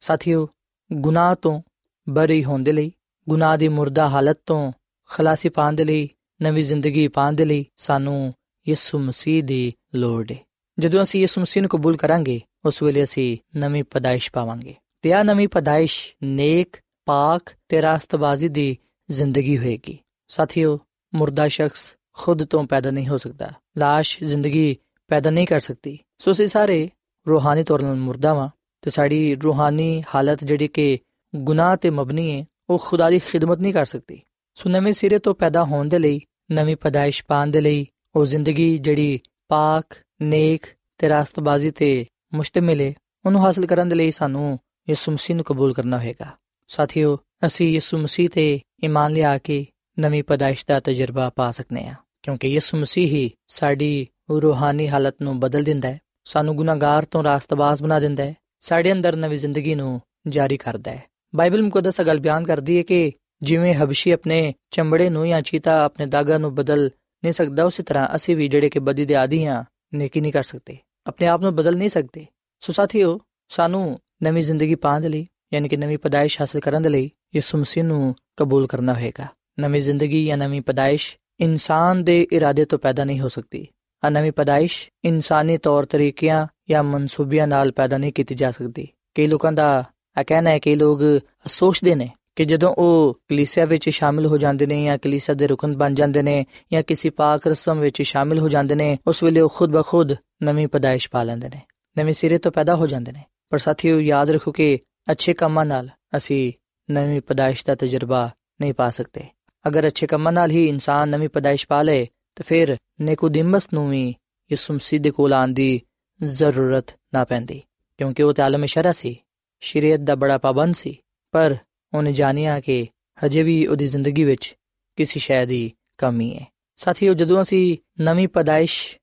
ਸਾਥੀਓ 0.00 0.48
ਗੁਨਾਹ 0.92 1.34
ਤੋਂ 1.34 1.62
ਬਰੀ 2.08 2.44
ਹੋਣ 2.44 2.62
ਦੇ 2.62 2.72
ਲਈ 2.72 2.92
ਗੁਨਾਹ 3.28 3.58
ਦੀ 3.58 3.68
ਮੁਰਦਾ 3.68 4.08
ਹਾਲਤ 4.08 4.38
ਤੋਂ 4.46 4.72
ਖਲਾਸੀ 5.10 5.48
ਪਾਉਣ 5.48 5.74
ਦੇ 5.74 5.84
ਲਈ 5.84 6.08
ਨਵੀਂ 6.42 6.62
ਜ਼ਿੰਦਗੀ 6.62 7.08
ਪਾਉਣ 7.08 7.32
ਦੇ 7.32 7.44
ਲਈ 7.44 7.64
ਸਾਨੂੰ 7.76 8.34
ਯਿਸੂ 8.68 8.98
ਮਸੀਹ 8.98 9.44
ਦੀ 9.44 9.72
ਲੋੜ 9.94 10.32
ਹੈ 10.32 10.38
ਜਦੋਂ 10.78 11.02
ਅਸੀਂ 11.02 11.20
ਯਿਸੂ 11.20 11.40
ਮਸੀਹ 11.40 11.62
ਨੂੰ 11.62 11.70
ਕਬੂਲ 11.70 11.96
ਕਰਾਂਗੇ 11.96 12.40
ਉਸ 12.64 12.82
ਵੇਲੇ 12.82 13.02
ਅਸੀਂ 13.02 13.36
ਨਵੀਂ 13.56 13.84
ਪਦਾਇਸ਼ 13.84 14.30
ਪਾਵਾਂਗੇ 14.30 14.74
ਤੇ 15.01 15.13
ਆ 15.13 15.23
ਨਵੀਂ 15.23 15.47
ਪਦਾਇਸ਼ 15.47 16.13
ਨੇਕ 16.23 16.77
ਪਾਕ 17.05 17.53
ਤੇ 17.69 17.81
ਰਾਸਤਬਾਜ਼ੀ 17.81 18.47
ਦੀ 18.47 18.77
ਜ਼ਿੰਦਗੀ 19.11 19.57
ਹੋਏਗੀ। 19.57 19.97
ਸਾਥੀਓ, 20.27 20.79
ਮੁਰਦਾ 21.15 21.47
ਸ਼ਖਸ 21.47 21.95
ਖੁਦ 22.13 22.45
ਤੋਂ 22.45 22.63
ਪੈਦਾ 22.63 22.91
ਨਹੀਂ 22.91 23.07
ਹੋ 23.07 23.17
ਸਕਦਾ। 23.17 23.51
লাশ 23.77 24.25
ਜ਼ਿੰਦਗੀ 24.25 24.77
ਪੈਦਾ 25.07 25.29
ਨਹੀਂ 25.29 25.47
ਕਰ 25.47 25.59
ਸਕਦੀ। 25.59 25.99
ਸੋ 26.17 26.31
ਅਸੀਂ 26.31 26.47
ਸਾਰੇ 26.47 26.89
ਰੂਹਾਨੀ 27.27 27.63
ਤੌਰ 27.63 27.79
'ਤੇ 27.79 27.93
ਮੁਰਦਾ 27.93 28.33
ਵਾਂ 28.33 28.49
ਤੇ 28.81 28.89
ਸਾਡੀ 28.89 29.35
ਰੂਹਾਨੀ 29.35 30.03
ਹਾਲਤ 30.15 30.43
ਜਿਹੜੀ 30.43 30.67
ਕਿ 30.67 30.99
ਗੁਨਾਹ 31.35 31.77
ਤੇ 31.77 31.89
ਮਬਨੀ 31.89 32.39
ਹੈ 32.39 32.45
ਉਹ 32.69 32.79
ਖੁਦਾ 32.79 33.09
ਦੀ 33.09 33.19
ਖਿਦਮਤ 33.19 33.59
ਨਹੀਂ 33.59 33.73
ਕਰ 33.73 33.85
ਸਕਦੀ। 33.85 34.21
ਸੋ 34.55 34.69
ਨਵੇਂ 34.69 34.93
ਸਿਰੇ 34.93 35.19
ਤੋਂ 35.19 35.35
ਪੈਦਾ 35.35 35.63
ਹੋਣ 35.63 35.87
ਦੇ 35.87 35.99
ਲਈ, 35.99 36.19
ਨਵੀਂ 36.51 36.75
ਪਦਾਇਸ਼ 36.75 37.23
ਪਾਉਣ 37.27 37.47
ਦੇ 37.47 37.61
ਲਈ, 37.61 37.87
ਉਹ 38.15 38.25
ਜ਼ਿੰਦਗੀ 38.25 38.77
ਜਿਹੜੀ 38.77 39.19
ਪਾਕ, 39.47 39.85
ਨੇਕ 40.21 40.65
ਤੇ 40.97 41.09
ਰਾਸਤਬਾਜ਼ੀ 41.09 41.71
ਤੇ 41.71 42.05
ਮੁਸ਼ਤਮਿਲ 42.33 42.81
ਹੈ 42.81 42.93
ਉਹਨੂੰ 43.25 43.41
ਹਾਸਲ 43.41 43.65
ਕਰਨ 43.65 43.89
ਦੇ 43.89 43.95
ਲਈ 43.95 44.11
ਸਾਨੂੰ 44.11 44.59
ਯਿਸੂ 44.89 45.11
ਮਸੀਹ 45.11 45.35
ਨੂੰ 45.35 45.45
ਕਬੂਲ 45.45 45.73
ਕਰਨਾ 45.73 45.97
ਹੋਵੇਗਾ 45.97 46.25
ਸਾਥੀਓ, 46.67 47.17
ਅਸੀਂ 47.45 47.71
ਯਿਸੂ 47.71 47.97
ਮਸੀਹ 47.97 48.29
ਤੇ 48.29 48.59
ਈਮਾਨ 48.83 49.13
ਲਿਆ 49.13 49.37
ਕੇ 49.37 49.65
ਨਵੀਂ 49.99 50.23
ਪਦਾਇਸ਼ 50.23 50.65
ਦਾ 50.67 50.79
ਤਜਰਬਾ 50.79 51.29
ਪਾ 51.35 51.51
ਸਕਨੇ 51.51 51.87
ਆ, 51.87 51.95
ਕਿਉਂਕਿ 52.23 52.47
ਯਿਸੂ 52.47 52.77
ਮਸੀਹ 52.77 53.07
ਹੀ 53.07 53.31
ਸਾਡੀ 53.47 54.07
ਰੂਹਾਨੀ 54.31 54.87
ਹਾਲਤ 54.89 55.15
ਨੂੰ 55.21 55.39
ਬਦਲ 55.39 55.63
ਦਿੰਦਾ 55.63 55.89
ਹੈ, 55.89 55.99
ਸਾਨੂੰ 56.25 56.55
ਗੁਨਾਹਗਾਰ 56.55 57.05
ਤੋਂ 57.05 57.23
ਰਾਸਤਬਾਜ਼ 57.23 57.83
ਬਣਾ 57.83 57.99
ਦਿੰਦਾ 57.99 58.23
ਹੈ, 58.23 58.35
ਸਾਡੇ 58.61 58.91
ਅੰਦਰ 58.91 59.15
ਨਵੀਂ 59.15 59.37
ਜ਼ਿੰਦਗੀ 59.37 59.75
ਨੂੰ 59.75 60.01
ਜਾਰੀ 60.27 60.57
ਕਰਦਾ 60.57 60.91
ਹੈ। 60.91 61.03
ਬਾਈਬਲ 61.35 61.61
ਮੁਕੱਦਸ 61.61 62.01
ਗੱਲ 62.01 62.19
ਬਿਆਨ 62.19 62.43
ਕਰਦੀ 62.43 62.77
ਹੈ 62.77 62.83
ਕਿ 62.83 63.11
ਜਿਵੇਂ 63.41 63.73
ਹਬਸ਼ੀ 63.73 64.11
ਆਪਣੇ 64.11 64.53
ਚਮੜੇ 64.71 65.09
ਨੂੰ 65.09 65.27
ਜਾਂ 65.27 65.41
ਚੀਤਾ 65.41 65.83
ਆਪਣੇ 65.85 66.05
ਦਾਗਾ 66.05 66.37
ਨੂੰ 66.37 66.55
ਬਦਲ 66.55 66.89
ਨਹੀਂ 67.23 67.33
ਸਕਦਾ, 67.33 67.63
ਉਸੇ 67.63 67.83
ਤਰ੍ਹਾਂ 67.83 68.07
ਅਸੀਂ 68.15 68.35
ਵੀ 68.35 68.47
ਜਿਹੜੇ 68.47 68.69
ਕਿ 68.69 68.79
ਬਦੀ 68.79 69.05
ਦੇ 69.05 69.15
ਆਦੀ 69.15 69.45
ਹਾਂ, 69.45 69.63
ਨੇਕੀ 69.93 70.21
ਨਹੀਂ 70.21 70.33
ਕਰ 70.33 70.43
ਸਕਦੇ, 70.43 70.77
ਆਪਣੇ 71.05 71.27
ਆਪ 71.27 71.41
ਨੂੰ 71.41 71.55
ਬਦਲ 71.55 71.77
ਨਹੀਂ 71.77 71.89
ਸਕਦੇ। 71.89 72.25
ਸੋ 72.61 72.73
ਸਾਥੀਓ, 72.73 73.19
ਸਾਨੂੰ 73.49 73.99
ਨਵੀਂ 74.23 74.43
ਜ਼ਿੰਦਗੀ 74.43 74.75
ਪਾਉਣ 74.75 75.01
ਦੇ 75.01 75.09
ਲਈ, 75.09 75.27
ਯਾਨੀ 75.53 75.69
ਕਿ 75.69 75.77
ਨਵੀਂ 75.77 75.97
ਪਦਾਇਸ਼ 75.97 76.41
ਹਾਸਲ 76.41 76.59
ਕਰਨ 76.59 76.81
ਦੇ 76.81 76.89
ਲਈ, 76.89 77.11
ਯਿਸੂ 77.35 77.57
ਮਸੀਹ 77.57 77.83
ਨੂੰ 77.83 78.15
ਕਬੂਲ 78.37 78.67
ਕਰਨਾ 78.67 78.93
ਹੋਏਗਾ। 78.93 79.27
ਨਵੀਂ 79.59 79.81
ਜ਼ਿੰਦਗੀ 79.81 80.25
ਜਾਂ 80.25 80.37
ਨਵੀਂ 80.37 80.61
ਪਦਾਇਸ਼ 80.61 81.17
ਇਨਸਾਨ 81.39 82.03
ਦੇ 82.03 82.27
ਇਰਾਦੇ 82.31 82.65
ਤੋਂ 82.65 82.79
ਪੈਦਾ 82.79 83.03
ਨਹੀਂ 83.03 83.19
ਹੋ 83.19 83.27
ਸਕਦੀ। 83.27 83.67
ਆ 84.05 84.09
ਨਵੀਂ 84.09 84.31
ਪਦਾਇਸ਼ 84.31 84.89
ਇਨਸਾਨੀ 85.03 85.57
ਤੌਰ 85.57 85.85
ਤਰੀਕਿਆਂ 85.85 86.47
ਜਾਂ 86.69 86.83
ਮਨਸੂਬਿਆਂ 86.83 87.47
ਨਾਲ 87.47 87.71
ਪੈਦਾ 87.71 87.97
ਨਹੀਂ 87.97 88.13
ਕੀਤੀ 88.13 88.35
ਜਾ 88.35 88.51
ਸਕਦੀ। 88.51 88.87
ਕਈ 89.15 89.27
ਲੋਕਾਂ 89.27 89.51
ਦਾ 89.51 89.83
ਇਹ 90.19 90.25
ਕਹਿਣਾ 90.25 90.49
ਹੈ 90.49 90.59
ਕਿ 90.59 90.75
ਲੋਕ 90.75 90.99
ਸੋਚਦੇ 91.45 91.95
ਨੇ 91.95 92.09
ਕਿ 92.35 92.45
ਜਦੋਂ 92.45 92.73
ਉਹ 92.73 93.19
ਕਲੀਸਿਆ 93.27 93.65
ਵਿੱਚ 93.65 93.89
ਸ਼ਾਮਿਲ 93.89 94.25
ਹੋ 94.25 94.37
ਜਾਂਦੇ 94.37 94.65
ਨੇ 94.65 94.83
ਜਾਂ 94.83 94.97
ਕਲੀਸਿਆ 94.97 95.35
ਦੇ 95.35 95.47
ਰੁਕਨ 95.47 95.77
ਬਣ 95.77 95.93
ਜਾਂਦੇ 95.93 96.21
ਨੇ 96.21 96.45
ਜਾਂ 96.73 96.83
ਕਿਸੇ 96.83 97.09
ਪਾਕ 97.09 97.47
ਰਸਮ 97.47 97.79
ਵਿੱਚ 97.79 98.01
ਸ਼ਾਮਿਲ 98.01 98.39
ਹੋ 98.39 98.49
ਜਾਂਦੇ 98.49 98.75
ਨੇ, 98.75 98.97
ਉਸ 99.07 99.23
ਵੇਲੇ 99.23 99.41
ਉਹ 99.41 99.49
ਖੁਦ 99.49 99.71
ਬਖੁਦ 99.71 100.13
ਨਵੀਂ 100.43 100.67
ਪਦਾਇਸ਼ 100.67 101.09
ਪਾ 101.09 101.23
ਲੈਂਦੇ 101.23 101.49
ਨੇ। 101.49 101.61
ਨਵੇਂ 101.97 102.13
ਸਿਰੇ 102.13 102.37
ਤੋਂ 102.37 102.51
ਪੈਦਾ 102.51 102.75
ਹੋ 102.75 102.87
ਜਾਂਦੇ 102.87 103.11
ਨੇ। 103.11 103.23
ਪਰ 103.49 103.57
ਸਾਥੀਓ, 103.57 103.99
ਯਾਦ 103.99 104.29
ਰੱਖੋ 104.29 104.51
ਕਿ 104.51 104.79
ਅੱਛੇ 105.11 105.33
ਕੰਮਾਂ 105.33 105.65
ਨਾਲ 105.65 105.89
ਅਸੀਂ 106.17 106.53
ਨਵੀਂ 106.91 107.21
ਪਦਾਇਸ਼ 107.21 107.65
ਦਾ 107.65 107.75
ਤਜਰਬਾ 107.75 108.29
ਨਹੀਂ 108.61 108.73
ਪਾ 108.73 108.89
ਸਕਦੇ। 108.89 109.23
ਅਗਰ 109.67 109.87
ਅੱਛੇ 109.87 110.07
ਕੰਮਾਂ 110.07 110.31
ਨਾਲ 110.31 110.51
ਹੀ 110.51 110.65
ਇਨਸਾਨ 110.65 111.09
ਨਵੀਂ 111.09 111.29
ਪਦਾਇਸ਼ 111.29 111.67
ਪਾ 111.67 111.81
ਲੇ, 111.81 112.09
ਤਾਂ 112.35 112.45
ਫਿਰ 112.47 112.77
ਨਿਕੋਦੀਮਸ 113.01 113.69
ਨੂੰ 113.73 113.89
ਵੀ 113.89 114.09
ਯਿਸੂ 114.51 114.73
ਮਸੀਹ 114.73 114.99
ਦੇ 114.99 115.11
ਕੋਲ 115.11 115.33
ਆਉਣ 115.33 115.47
ਦੀ 115.47 115.81
ਜ਼ਰੂਰਤ 116.23 116.85
ਨਾ 117.13 117.23
ਪੈਂਦੀ। 117.25 117.61
ਕਿਉਂਕਿ 117.97 118.23
ਉਹ 118.23 118.33
ਤਾਲਮ 118.33 118.65
ਸ਼ਰਾ 118.65 118.91
ਸੀ, 118.91 119.19
ਸ਼ਰੀਅਤ 119.59 119.99
ਦਾ 119.99 120.15
ਬੜਾ 120.15 120.37
ਪਾਬੰਦ 120.37 120.75
ਸੀ, 120.75 120.97
ਪਰ 121.31 121.55
ਉਹਨੇ 121.93 122.11
ਜਾਣਿਆ 122.11 122.59
ਕਿ 122.59 122.87
ਹਜੇ 123.25 123.43
ਵੀ 123.43 123.67
ਉਹਦੀ 123.67 123.87
ਜ਼ਿੰਦਗੀ 123.87 124.23
ਵਿੱਚ 124.23 124.55
ਕਿਸੇ 124.95 125.19
ਸ਼ੈ 125.19 125.45
ਦੀ 125.45 125.71
ਕਮੀ 125.97 126.35
ਹੈ। 126.35 126.47
ਸਾਥੀਓ, 126.75 127.13
ਜਦੋਂ 127.13 127.41
ਅਸੀਂ 127.41 127.77
ਨਵੀਂ 128.03 128.27
ਪਦਾਇਸ਼ 128.27 128.97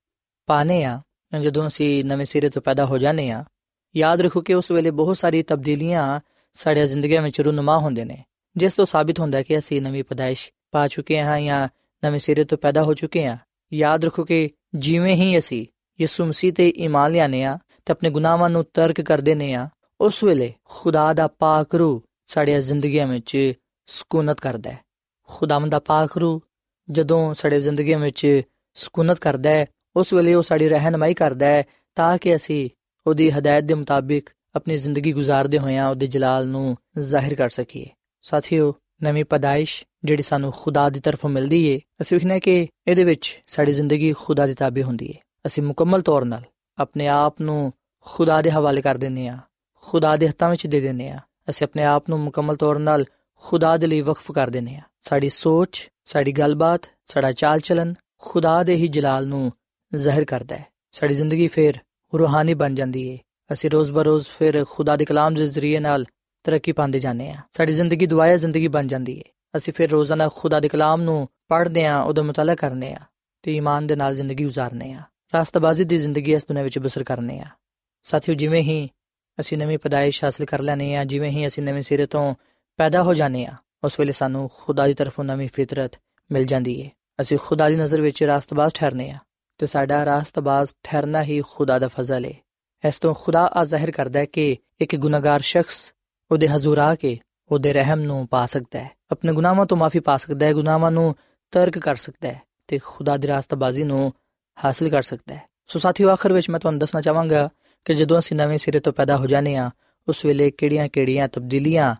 ਪਾਣੇ 0.47 0.85
ਆ 0.85 1.01
ਜਦੋਂ 1.43 1.67
ਅਸੀਂ 1.67 2.05
ਨਵੇਂ 2.05 2.27
ਸਿਰੇ 2.27 2.49
ਤੋਂ 2.49 2.63
ਪੈਦਾ 2.63 2.87
ਹੋ 2.87 2.99
ਜਾਂਦੇ 2.99 3.31
ਆ 3.31 3.45
ਯਾਦ 3.97 4.21
ਰੱਖੋ 4.21 4.41
ਕਿ 4.41 4.55
ਉਸ 4.55 4.71
ਵੇਲੇ 4.71 4.91
ਬਹੁਤ 4.91 5.17
ਸਾਰੀ 5.17 5.43
ਤਬਦੀਲੀਆਂ 5.43 6.21
ਸਾਡੀਆਂ 6.55 6.87
ਜ਼ਿੰਦਗੀਆਂ 6.87 7.23
ਵਿੱਚ 7.23 7.41
ਰੂਨਮਾ 7.41 7.79
ਹੁੰਦੇ 7.79 8.05
ਨੇ, 8.05 8.25
ਜਿਸ 8.57 8.75
ਤੋਂ 8.75 8.87
ਸਾਬਿਤ 8.87 9.21
ਹੁੰਦਾ 9.21 9.43
ਕਿ 9.43 9.59
ਅਸੀਂ 9.59 9.83
ਨਵੀਂ 9.83 10.05
ਪਦਾਇਸ਼ 10.05 10.53
ਪਾ 10.71 10.87
ਚੁੱਕੇ 10.87 11.21
ਹਾਂ 11.21 11.41
ਜਾਂ 11.41 11.69
ਨਵੇਂ 12.05 12.19
ਸਿਰੇ 12.19 12.45
ਤੋਂ 12.45 12.59
ਪੈਦਾ 12.59 12.83
ਹੋ 12.83 12.95
ਚੁੱਕੇ 12.95 13.27
ਹਾਂ। 13.27 13.37
ਯਾਦ 13.73 14.05
ਰੱਖੋ 14.05 14.25
ਕਿ 14.25 14.51
ਜਿਵੇਂ 14.75 15.15
ਹੀ 15.17 15.39
ਅਸੀਂ 15.39 15.67
ਯਿਸੂ 16.01 16.25
ਮਸੀਹ 16.25 16.53
ਤੇ 16.53 16.69
ਈਮਾਨ 16.69 17.13
ਲਿਆਨੇ 17.13 17.45
ਆ 17.45 17.59
ਤੇ 17.87 17.93
ਆਪਣੇ 17.93 18.11
ਗੁਨਾਹਾਂ 18.11 18.51
ਨੂੰ 18.51 18.65
ਤਰਕ 18.75 19.01
ਕਰ 19.01 19.21
ਦਿੰਨੇ 19.21 19.55
ਆ 19.55 19.69
ਉਸ 20.01 20.25
ਵੇਲੇ 20.25 20.55
ਖੁਦਾ 20.65 21.13
ਦਾ 21.13 21.27
ਪਾਕ 21.27 21.75
ਰੂ 21.75 22.03
ਸਾਡੀਆਂ 22.27 22.61
ਜ਼ਿੰਦਗੀਆਂ 22.61 23.07
ਵਿੱਚ 23.07 23.53
ਸਕੂਨਤ 23.87 24.41
ਕਰਦਾ 24.41 24.71
ਹੈ। 24.71 24.79
ਖੁਦਾਵੰਦ 25.29 25.73
ਦਾ 25.73 25.79
ਪਾਕ 25.79 26.17
ਰੂ 26.17 26.41
ਜਦੋਂ 26.91 27.35
ਸਾਡੇ 27.35 27.61
ਜ਼ਿੰਦਗੀਆਂ 27.61 27.99
ਵਿੱਚ 27.99 28.43
ਸਕੂਨਤ 28.75 29.19
ਕਰਦਾ 29.19 29.51
ਹੈ, 29.51 29.67
ਉਸ 29.97 30.13
ਵੇਲੇ 30.13 30.35
ਉਹ 30.35 30.43
ਸਾਡੀ 30.43 30.69
ਰਹਿਨਮਾਈ 30.69 31.15
ਕਰਦਾ 31.15 31.47
ਹੈ 31.47 31.63
ਤਾਂ 31.95 32.19
ਕਿ 32.19 32.37
ਅਸੀਂ 32.37 32.71
ਉਹਦੀ 33.07 33.31
ਹਦਾਇਤ 33.31 33.65
ਦੇ 33.65 33.75
ਮੁਤਾਬਿਕ 33.75 34.31
ਆਪਣੀ 34.55 34.77
ਜ਼ਿੰਦਗੀ 34.77 35.15
گزارਦੇ 35.15 35.59
ਹੋਇਆਂ 35.59 35.91
ਉਹਦੇ 35.91 36.07
ਜਲਾਲ 36.07 36.47
ਨੂੰ 36.47 36.77
ਜ਼ਾਹਿਰ 36.99 37.35
ਕਰ 37.35 37.51
ਸਕੀਏ। 37.51 37.87
ਸਾਥੀਓ, 38.21 38.75
ਨਵੀਂ 39.03 39.25
ਪਦਾਇਸ਼ 39.25 39.85
ਜਿਹੜੀ 40.05 40.23
ਸਾਨੂੰ 40.23 40.53
ਖੁਦਾ 40.57 40.91
ਦੀ 40.91 41.01
ਤਰਫੋਂ 41.01 41.31
ਮਿਲਦੀ 41.31 41.67
ਏ, 41.67 41.81
ਅਸੀਂ 42.01 42.19
ਵਖਨੇ 42.19 42.41
ਕਿ 42.41 42.69
ਇਹਦੇ 42.89 43.05
ਵਿੱਚ 43.05 43.43
ਸਾਡੀ 43.47 43.73
ਜ਼ਿੰਦਗੀ 43.73 44.13
ਖੁਦਾ 44.13 44.47
ਦੇ 44.47 44.55
ਤਾਬੇ 44.55 44.83
ਹੁੰਦੀ 44.83 45.07
ਏ। 45.07 45.15
ਅਸੀਂ 45.47 45.63
ਮੁਕੰਮਲ 45.63 46.03
ਤੌਰ 46.03 46.23
'ਤੇ 46.23 46.45
ਆਪਣੇ 46.79 47.09
ਆਪ 47.09 47.41
ਨੂੰ 47.41 47.73
ਖੁਦਾ 48.01 48.43
ਦੇ 48.43 48.51
ਹਵਾਲੇ 48.51 48.83
ਕਰ 48.83 48.95
ਦਿੰਨੇ 48.95 49.29
ਆ 49.29 49.39
ਖੁਦਾ 49.75 50.17
ਦੇ 50.17 50.29
ਹੱਥਾਂ 50.29 50.51
ਵਿੱਚ 50.51 50.67
ਦੇ 50.67 50.81
ਦਿੰਨੇ 50.81 51.09
ਆ 51.09 51.19
ਅਸੀਂ 51.51 51.67
ਆਪਣੇ 51.67 51.85
ਆਪ 51.85 52.09
ਨੂੰ 52.09 52.21
ਮੁਕੰਮਲ 52.21 52.57
ਤੌਰ 52.57 52.77
'ਤੇ 52.77 53.05
ਖੁਦਾ 53.35 53.77
ਦੇ 53.77 53.87
ਲਈ 53.87 54.01
ਵਕਫ 54.01 54.33
ਕਰ 54.33 54.51
ਦਿੰਨੇ 54.51 54.77
ਆ 54.77 54.81
ਸਾਡੀ 55.03 55.29
ਸੋਚ, 55.29 55.89
ਸਾਡੀ 56.05 56.33
ਗੱਲਬਾਤ, 56.33 56.81
ਸਾਡਾ 57.07 57.33
ਚਾਲ 57.33 57.61
ਚਲਨ 57.61 57.95
ਖੁਦਾ 58.19 58.63
ਦੇ 58.63 58.75
ਹੀ 58.75 58.89
ਜਲਾਲ 58.89 59.27
ਨੂੰ 59.27 59.53
ਜ਼ਾਹਿਰ 59.95 60.25
ਕਰਦਾ 60.25 60.57
ਹੈ। 60.57 60.67
ਸਾਡੀ 60.93 61.15
ਜ਼ਿੰਦਗੀ 61.15 61.47
ਫੇਰ 61.47 61.75
ਰੂਹਾਨੀ 62.19 62.55
ਬਣ 62.55 62.75
ਜਾਂਦੀ 62.75 63.09
ਏ। 63.09 63.19
ਅਸੀਂ 63.53 63.71
ਰੋਜ਼-ਬਰੋਜ਼ 63.71 64.27
ਫਿਰ 64.39 64.65
ਖੁਦਾ 64.71 64.97
ਦੇ 64.97 65.05
ਕਲਾਮ 65.05 65.35
ਦੇ 65.35 65.47
ਜ਼ਰੀਏ 65.47 65.79
ਨਾਲ 65.79 66.05
ਤਰੱਕੀ 66.45 66.73
ਪਾਉਂਦੇ 66.73 66.99
ਜਾਂਦੇ 66.99 67.31
ਆ 67.31 67.37
ਸਾਡੀ 67.53 67.73
ਜ਼ਿੰਦਗੀ 67.73 68.07
ਦੁਆਇਆ 68.07 68.37
ਜ਼ਿੰਦਗੀ 68.37 68.69
ਬਣ 68.69 68.87
ਜਾਂਦੀ 68.87 69.19
ਏ। 69.19 69.23
ਅਸੀਂ 69.57 69.73
ਫਿਰ 69.73 69.91
ਰੋਜ਼ਾਨਾ 69.91 70.29
ਖੁਦਾ 70.37 70.61
ਦੇ 70.61 70.69
ਕਲਾਮ 70.69 71.03
ਨੂੰ 71.03 71.29
ਪੜ੍ਹਦੇ 71.49 71.87
ਆ 71.87 72.01
ਉਹਦਾ 72.01 72.23
ਮਤਲਬ 72.23 72.55
ਕਰਨੇ 72.55 72.93
ਆ 72.93 73.01
ਤੇ 73.43 73.57
ਈਮਾਨ 73.57 73.87
ਦੇ 73.87 73.97
ਨਾਲ 73.97 74.15
ਜ਼ਿੰਦਗੀ 74.15 74.45
گزارਨੇ 74.45 74.93
ਆ 74.93 75.01
ਰਾਸਤਬਾਜ਼ੀ 75.35 75.85
ਦੀ 75.85 75.99
ਜ਼ਿੰਦਗੀ 75.99 76.33
ਇਸ 76.33 76.43
ਦੁਨੀਆਂ 76.43 76.65
ਵਿੱਚ 76.65 76.79
ਬਸਰ 76.79 77.05
ਕਰਨੇ 77.05 77.39
ਆ 77.41 77.47
ਸਾਥੀਓ, 78.03 78.35
ਜਿਵੇਂ 78.35 78.63
ਹੀ 78.63 78.89
ਅਸੀਂ 79.41 79.59
ਨਵੀਂ 79.59 79.79
ਪਦਾਇਸ਼ 79.79 80.25
ਹਾਸਲ 80.25 80.45
ਕਰ 80.45 80.61
ਲੈਨੇ 80.61 80.97
ਆ 80.97 81.05
ਜਿਵੇਂ 81.05 81.31
ਹੀ 81.31 81.47
ਅਸੀਂ 81.47 81.63
ਨਵੇਂ 81.63 81.83
ਸਿਰੇ 81.83 82.07
ਤੋਂ 82.07 82.35
ਪੈਦਾ 82.77 83.03
ਹੋ 83.03 83.15
ਜਾਂਦੇ 83.15 83.47
ਆ 83.47 83.55
ਉਸ 83.85 84.01
ਵੇਲੇ 84.01 84.13
ਸਾਨੂੰ 84.13 84.51
ਖੁਦਾ 84.55 84.87
ਦੀ 84.87 84.95
ਤਰਫੋਂ 84.95 85.25
ਨਵੀਂ 85.25 85.49
ਫਿਤਰਤ 85.53 85.93
ਮਿਲ 86.33 86.45
ਜਾਂਦੀ 86.45 86.81
ਏ। 86.81 86.91
ਅਸੀਂ 87.21 87.39
ਖੁਦਾ 87.39 87.69
ਦੀ 87.69 87.77
ਨਜ਼ਰ 87.77 88.01
ਵਿੱਚ 88.01 88.23
ਰਾਸਤਬਾਜ਼ 88.23 88.75
ਠਹਿਰਨੇ 88.75 89.11
ਆ 89.11 89.19
ਤੇ 89.59 89.67
ਸਾਡਾ 89.67 90.05
ਰਾਸਤਬਾਜ਼ 90.05 90.71
ਠਹਿਰਨਾ 90.83 91.23
ਹੀ 91.23 91.43
ਖੁਦਾ 91.51 91.79
ਦਾ 91.79 91.89
ਫਜ਼ਲ 91.89 92.25
ਹੈ 92.25 92.33
ਇਸ 92.89 92.99
ਤੋਂ 92.99 93.15
ਖੁਦਾ 93.15 93.51
ਆ 93.55 93.65
ਜ਼ਾਹਿਰ 93.65 93.91
ਕਰਦਾ 93.91 94.21
ਹੈ 94.21 94.25
ਕਿ 94.25 94.57
ਇੱਕ 94.81 94.97
ਗੁਨਾਹਗਾਰ 94.97 95.41
ਸ਼ਖਸ 95.41 95.93
ਉਹਦੇ 96.31 96.49
ਹਜ਼ੂਰ 96.49 96.79
ਆ 96.79 96.95
ਕੇ 96.95 97.19
ਉਹਦੇ 97.53 97.73
ਰਹਿਮ 97.73 98.01
ਨੂੰ 98.01 98.29
ਪਾ 98.29 98.47
ਸਕਦਾ 98.47 98.79
ਹੈ। 98.79 98.91
ਆਪਣੇ 99.11 99.33
ਗੁਨਾਹਾਂ 99.33 99.67
ਤੋਂ 99.67 99.77
ਮਾਫੀ 99.77 100.01
ਪਾ 100.01 100.17
ਸਕਦਾ 100.17 100.47
ਹੈ, 100.47 100.53
ਗੁਨਾਹਾਂ 100.53 100.91
ਨੂੰ 100.91 101.17
ਤਰਕ 101.51 101.79
ਕਰ 101.79 101.97
ਸਕਦਾ 101.97 102.29
ਹੈ 102.29 102.43
ਤੇ 102.69 102.79
ਖੁਦਾ 102.79 103.17
ਦੀ 103.17 103.29
ਰਾਸਤਬਾਜ਼ੀ 103.29 103.85
ਨੂੰ 103.85 104.13
ਹਾਸਲ 104.65 104.89
ਕਰ 104.89 105.03
ਸਕਦਾ 105.03 105.35
ਹੈ। 105.35 105.43
ਸੋ 105.67 105.79
ਸਾਥੀਓ, 105.79 106.11
ਆਖਰ 106.11 106.33
ਵਿੱਚ 106.33 106.51
ਮੈਂ 106.51 106.61
ਤੁਹਾਨੂੰ 106.61 106.79
ਦੱਸਣਾ 106.79 107.01
ਚਾਹਾਂਗਾ 107.01 107.49
ਕਿ 107.85 107.95
ਜਦੋਂ 107.95 108.19
ਅਸੀਂ 108.19 108.37
ਨਵੇਂ 108.37 108.59
ਸਿਰੇ 108.59 108.81
ਤੋਂ 108.81 108.93
ਪੈਦਾ 108.93 109.17
ਹੋ 109.17 109.27
ਜਾਂਦੇ 109.27 109.57
ਆ 109.57 109.71
ਉਸ 110.09 110.25
ਵੇਲੇ 110.25 110.51
ਕਿਹੜੀਆਂ-ਕਿਹੜੀਆਂ 110.51 111.29
ਤਬਦੀਲੀਆਂ 111.29 111.95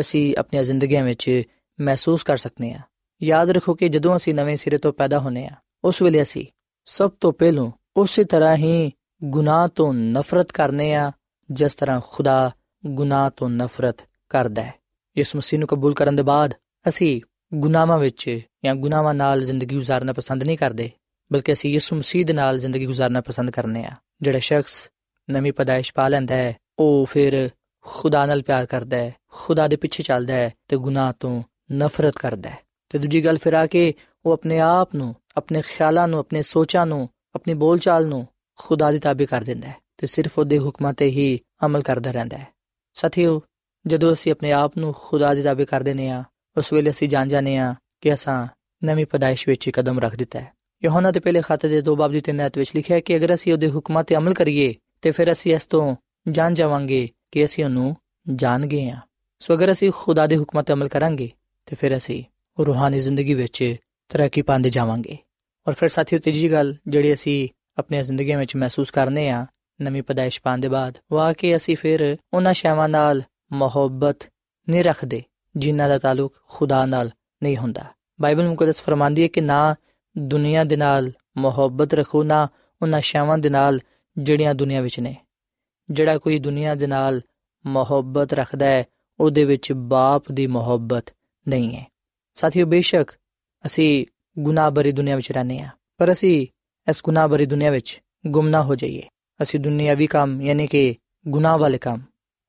ਅਸੀਂ 0.00 0.36
ਆਪਣੀਆਂ 0.38 0.64
ਜ਼ਿੰਦਗੀਆਂ 0.64 1.04
ਵਿੱਚ 1.04 1.42
ਮਹਿਸੂਸ 1.80 2.22
ਕਰ 2.22 2.36
ਸਕਨੇ 2.36 2.72
ਆ 2.72 2.80
ਯਾਦ 3.22 3.50
ਰੱਖੋ 3.50 3.74
ਕਿ 3.74 3.88
ਜਦੋਂ 3.88 4.16
ਅਸੀਂ 4.16 4.34
ਨਵੇਂ 4.34 4.56
ਸਿਰੇ 4.56 4.78
ਤੋਂ 4.78 4.92
ਪੈਦਾ 4.92 5.18
ਹੋਨੇ 5.18 5.46
ਆ 5.46 5.54
ਉਸ 5.84 6.02
ਵੇਲੇ 6.02 6.22
ਅਸੀਂ 6.22 6.46
ਸਭ 6.92 7.10
ਤੋਂ 7.20 7.32
ਪਹਿਲੋਂ 7.32 7.72
ਉਸੇ 7.96 8.24
ਤਰ੍ਹਾਂ 8.24 8.56
ਹੀ 8.56 8.92
ਗੁਨਾਹ 9.24 9.68
ਤੋਂ 9.68 9.94
ਨਫ਼ਰਤ 9.94 10.52
ਕਰਨੇ 10.52 10.94
ਆ, 10.94 11.12
ਜਿਸ 11.50 11.74
ਤਰ੍ਹਾਂ 11.74 12.00
ਖੁਦਾ 12.08 12.50
ਗੁਨਾਹ 12.86 13.30
ਤੋਂ 13.36 13.50
ਨਫ਼ਰਤ 13.50 13.96
ਕਰਦਾ 14.28 14.62
ਹੈ। 14.62 14.74
ਇਸ 15.16 15.36
ਮਸੀਹ 15.36 15.58
ਨੂੰ 15.58 15.68
ਕਬੂਲ 15.68 15.94
ਕਰਨ 15.94 16.16
ਦੇ 16.16 16.22
ਬਾਅਦ 16.22 16.54
ਅਸੀਂ 16.88 17.20
ਗੁਨਾਹਾਂ 17.54 17.98
ਵਿੱਚ 17.98 18.40
ਜਾਂ 18.64 18.74
ਗੁਨਾਹਾਂ 18.74 19.14
ਨਾਲ 19.14 19.44
ਜ਼ਿੰਦਗੀ 19.44 19.76
گزارਣਾ 19.76 20.12
ਪਸੰਦ 20.12 20.44
ਨਹੀਂ 20.44 20.58
ਕਰਦੇ, 20.58 20.90
ਬਲਕਿ 21.32 21.52
ਅਸੀਂ 21.52 21.70
ਯਿਸੂ 21.70 21.96
ਮਸੀਹ 21.96 22.26
ਦੇ 22.26 22.32
ਨਾਲ 22.32 22.58
ਜ਼ਿੰਦਗੀ 22.58 22.86
گزارਣਾ 22.86 23.20
ਪਸੰਦ 23.20 23.50
ਕਰਨੇ 23.50 23.84
ਆ। 23.84 23.92
ਜਿਹੜਾ 24.22 24.38
ਸ਼ਖਸ 24.38 24.90
ਨਵੀਂ 25.30 25.52
ਪਦਾਇਸ਼ 25.52 25.92
ਪਾ 25.94 26.08
ਲੈਂਦਾ 26.08 26.34
ਹੈ, 26.34 26.56
ਉਹ 26.78 27.06
ਫਿਰ 27.10 27.50
ਖੁਦਾ 27.84 28.26
ਨਾਲ 28.26 28.42
ਪਿਆਰ 28.42 28.66
ਕਰਦਾ 28.66 28.96
ਹੈ, 28.96 29.14
ਖੁਦਾ 29.28 29.68
ਦੇ 29.68 29.76
ਪਿੱਛੇ 29.76 30.02
ਚੱਲਦਾ 30.02 30.34
ਹੈ 30.34 30.54
ਤੇ 30.68 30.76
ਗੁਨਾਹ 30.76 31.12
ਤੋਂ 31.20 31.42
ਨਫ਼ਰਤ 31.72 32.14
ਕਰਦਾ 32.14 32.50
ਹੈ। 32.50 32.58
ਤੇ 32.88 32.98
ਦੂਜੀ 32.98 33.24
ਗੱਲ 33.24 33.38
ਫਿਰ 33.38 33.52
ਆ 33.52 33.66
ਕੇ 33.66 33.94
ਉਹ 34.26 34.32
ਆਪਣੇ 34.32 34.58
ਆਪ 34.58 34.94
ਨੂੰ 34.94 35.16
ਆਪਣੇ 35.36 35.62
ਖਿਆਲਾਂ 35.62 36.08
ਨੂੰ, 36.08 36.18
ਆਪਣੇ 36.18 36.42
ਸੋਚਾਂ 36.42 36.86
ਨੂੰ, 36.86 37.08
ਆਪਣੀ 37.34 37.54
ਬੋਲਚਾਲ 37.54 38.06
ਨੂੰ 38.06 38.26
ਖੁਦਾ 38.58 38.90
ਦੀ 38.92 38.98
ਤਾਬੇ 38.98 39.26
ਕਰ 39.26 39.44
ਦਿੰਦਾ 39.44 39.68
ਹੈ 39.68 39.76
ਤੇ 39.98 40.06
ਸਿਰਫ 40.06 40.38
ਉਹਦੇ 40.38 40.58
ਹੁਕਮਾਂ 40.58 40.92
ਤੇ 40.92 41.06
ਹੀ 41.06 41.40
ਅਮਲ 41.66 41.82
ਕਰਦਾ 41.82 42.10
ਰਹਿੰਦਾ 42.10 42.38
ਹੈ। 42.38 42.46
ਸਾਥੀਓ, 42.94 43.40
ਜਦੋਂ 43.86 44.12
ਅਸੀਂ 44.12 44.32
ਆਪਣੇ 44.32 44.52
ਆਪ 44.52 44.78
ਨੂੰ 44.78 44.94
ਖੁਦਾ 44.98 45.34
ਦੀ 45.34 45.42
ਤਾਬੇ 45.42 45.64
ਕਰ 45.64 45.82
ਦਿੰਦੇ 45.82 46.08
ਆ 46.08 46.24
ਉਸ 46.56 46.72
ਵੇਲੇ 46.72 46.90
ਅਸੀਂ 46.90 47.08
ਜਾਣ 47.08 47.28
ਜਾਂਦੇ 47.28 47.56
ਆ 47.56 47.74
ਕਿ 48.00 48.14
ਅਸਾਂ 48.14 48.46
ਨਵੀਂ 48.84 49.06
ਪਦਾਇਸ਼ 49.06 49.48
ਵਿੱਚ 49.48 49.70
ਕਦਮ 49.70 49.98
ਰੱਖ 49.98 50.16
ਦਿੱਤਾ 50.16 50.40
ਹੈ। 50.40 50.52
ਯੋਹਨਾ 50.82 51.10
ਦੇ 51.10 51.20
ਪਹਿਲੇ 51.20 51.40
ਖਾਤੇ 51.40 51.68
ਦੇ 51.68 51.80
2 51.82 51.94
ਬਾਬ 51.96 52.12
ਦੀ 52.12 52.20
3 52.20 52.40
ਆਇਤ 52.40 52.58
ਵਿੱਚ 52.58 52.70
ਲਿਖਿਆ 52.76 52.96
ਹੈ 52.96 53.00
ਕਿ 53.00 53.16
ਅਗਰ 53.16 53.34
ਅਸੀਂ 53.34 53.52
ਉਹਦੇ 53.52 53.70
ਹੁਕਮਾਂ 53.70 54.04
ਤੇ 54.04 54.16
ਅਮਲ 54.16 54.34
ਕਰੀਏ, 54.34 54.74
ਤੇ 55.02 55.10
ਫਿਰ 55.10 55.32
ਅਸੀਂ 55.32 55.54
ਇਸ 55.54 55.64
ਤੋਂ 55.64 55.96
ਜਾਣ 56.28 56.54
ਜਾਵਾਂਗੇ 56.54 57.08
ਕਿ 57.32 57.44
ਅਸੀਂ 57.44 57.64
ਉਹਨੂੰ 57.64 57.96
ਜਾਣ 58.34 58.66
ਗਏ 58.66 58.88
ਆ 58.90 59.00
ਸੋ 59.38 59.54
ਅਗਰ 59.54 59.72
ਅਸੀਂ 59.72 59.90
ਖੁਦਾ 59.96 60.26
ਦੇ 60.26 60.36
ਹੁਕਮਾਂ 60.36 60.62
ਤੇ 60.62 60.72
ਅਮਲ 60.72 60.88
ਕਰਾਂਗੇ, 60.88 61.30
ਤੇ 61.66 61.76
ਫਿਰ 61.76 61.96
ਅਸੀਂ 61.96 62.22
ਰੂਹਾਨੀ 62.58 63.00
ਜ਼ਿੰਦਗੀ 63.00 63.34
ਵਿੱਚ 63.34 63.76
ਤਰੱਕੀ 64.10 64.42
ਪਾਉਂਦੇ 64.42 64.70
ਜਾਵਾਂਗੇ। 64.70 65.18
ਔਰ 65.68 65.74
ਫਿਰ 65.74 65.88
ਸਾਥੀਓ, 65.88 66.18
ਤੀਜੀ 66.18 66.52
ਗੱਲ 66.52 66.76
ਜਿਹੜੀ 66.86 67.14
ਅਸੀਂ 67.14 67.48
ਆਪਣੀ 67.78 68.02
ਜ਼ਿੰਦਗੀ 68.02 68.34
ਵਿੱਚ 68.34 68.56
ਮਹਿਸੂਸ 68.56 68.90
ਕਰਨੇ 68.90 69.28
ਆ, 69.28 69.46
ਨਵੀਂ 69.82 70.02
ਪਦਾਇਸ਼ 70.02 70.42
ਪਾਉਣ 70.42 70.58
ਦੇ 70.58 70.68
ਬਾਅਦ 70.68 70.98
ਵਾ 71.12 71.32
ਕਿ 71.32 71.56
ਅਸੀਂ 71.56 71.76
ਫਿਰ 71.76 72.16
ਉਹਨਾਂ 72.34 72.54
ਸ਼ੈਵਾਂ 72.54 72.88
ਨਾਲ 72.88 73.22
ਮੁਹੱਬਤ 73.52 74.16
ਨਹੀਂ 74.68 74.84
ਰੱਖਦੇ, 74.84 75.22
ਜਿਨ੍ਹਾਂ 75.56 75.88
ਦਾ 75.88 75.98
ਤਾਲੁਕ 75.98 76.34
ਖੁਦਾ 76.48 76.86
ਨਾਲ 76.86 77.10
ਨਹੀਂ 77.42 77.56
ਹੁੰਦਾ। 77.56 77.84
ਬਾਈਬਲ 78.20 78.48
ਮੁਕੱਦਸ 78.48 78.82
ਫਰਮਾਂਦੀ 78.82 79.22
ਹੈ 79.22 79.28
ਕਿ 79.28 79.40
ਨਾ 79.40 79.74
ਦੁਨੀਆ 80.18 80.64
ਦੇ 80.64 80.76
ਨਾਲ 80.76 81.12
ਮੁਹੱਬਤ 81.36 81.94
ਰੱਖੋ, 81.94 82.22
ਨਾ 82.22 82.48
ਉਹਨਾਂ 82.82 83.00
ਸ਼ੈਵਾਂ 83.00 83.38
ਦੇ 83.38 83.50
ਨਾਲ 83.50 83.80
ਜਿਹੜੀਆਂ 84.18 84.54
ਦੁਨੀਆ 84.54 84.80
ਵਿੱਚ 84.80 85.00
ਨੇ। 85.00 85.16
ਜਿਹੜਾ 85.90 86.18
ਕੋਈ 86.18 86.38
ਦੁਨੀਆ 86.38 86.74
ਦੇ 86.74 86.86
ਨਾਲ 86.86 87.20
ਮੁਹੱਬਤ 87.66 88.32
ਰੱਖਦਾ 88.32 88.66
ਹੈ, 88.66 88.84
ਉਹਦੇ 89.20 89.44
ਵਿੱਚ 89.44 89.72
ਬਾਪ 89.72 90.32
ਦੀ 90.32 90.46
ਮੁਹੱਬਤ 90.46 91.04
ਨਹੀਂ 91.48 91.76
ਹੈ। 91.76 91.86
ਸਾਥੀਓ, 92.34 92.66
ਬੇਸ਼ੱਕ 92.66 93.10
ਅਸੀਂ 93.66 94.06
ਗੁਨਾਹ 94.38 94.70
ਭਰੀ 94.70 94.92
ਦੁਨੀਆ 94.92 95.16
ਵਿੱਚ 95.16 95.32
ਰਹਿੰਦੇ 95.32 95.58
ਆ 95.58 95.68
ਪਰ 95.98 96.12
ਅਸੀਂ 96.12 96.46
ਇਸ 96.90 97.00
ਗੁਨਾਹ 97.04 97.28
ਭਰੀ 97.28 97.46
ਦੁਨੀਆ 97.46 97.70
ਵਿੱਚ 97.70 98.00
ਗੁੰਮਨਾ 98.26 98.62
ਹੋ 98.62 98.74
ਜਾਈਏ। 98.74 99.02
ਅਸੀਂ 99.42 99.60
ਦੁਨੀਆਵੀ 99.60 100.06
ਕੰਮ, 100.06 100.42
ਯਾਨੀ 100.42 100.66
ਕਿ 100.66 100.94
ਗੁਨਾਹ 101.28 101.58
ਵਾਲੇ 101.58 101.78
ਕੰਮ, 101.78 102.00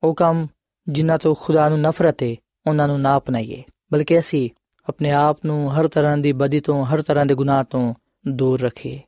ਉਹ 0.02 0.14
ਕੰਮ 0.14 0.46
ਜਿਨ੍ਹਾਂ 0.88 1.18
ਤੋਂ 1.18 1.34
ਖੁਦਾ 1.34 1.68
ਨੂੰ 1.68 1.80
ਨਫ਼ਰਤ 1.80 2.22
ਹੈ, 2.22 2.34
ਉਹਨਾਂ 2.66 2.88
ਨੂੰ 2.88 3.00
ਨਾ 3.00 3.16
ਅਪਣਾਈਏ। 3.16 3.62
ਬਲਕਿ 3.92 4.18
ਅਸੀਂ 4.18 4.50
ਆਪਣੇ 4.88 5.10
ਆਪ 5.10 5.44
ਨੂੰ 5.46 5.72
ਹਰ 5.74 5.88
ਤਰ੍ਹਾਂ 5.88 6.16
ਦੀ 6.18 6.32
ਬਦੀ 6.32 6.60
ਤੋਂ, 6.60 6.84
ਹਰ 6.86 7.02
ਤਰ੍ਹਾਂ 7.02 7.26
ਦੇ 7.26 7.34
ਗੁਨਾਹ 7.34 7.64
ਤੋਂ 7.64 7.94
ਦੂਰ 8.28 8.60
ਰੱਖੀਏ। 8.60 9.00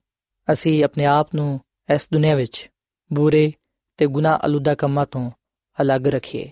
ਅਸੀਂ 0.53 0.85
ਆਪਣੇ 0.85 1.05
ਆਪ 1.05 1.35
ਨੂੰ 1.35 1.61
ਇਸ 1.95 2.09
ਦੁਨੀਆ 2.13 2.35
ਵਿੱਚ 2.35 2.71
ਬੁਰੇ 3.13 3.53
ਤੇ 3.97 4.07
ਗੁਨਾਹ 4.07 4.39
ਅਲੁਦਾ 4.47 4.75
ਕੰਮਾਂ 4.75 5.07
ਤੋਂ 5.07 5.31
ਅਲੱਗ 5.83 6.07
ਰੱਖੀਏ, 6.07 6.51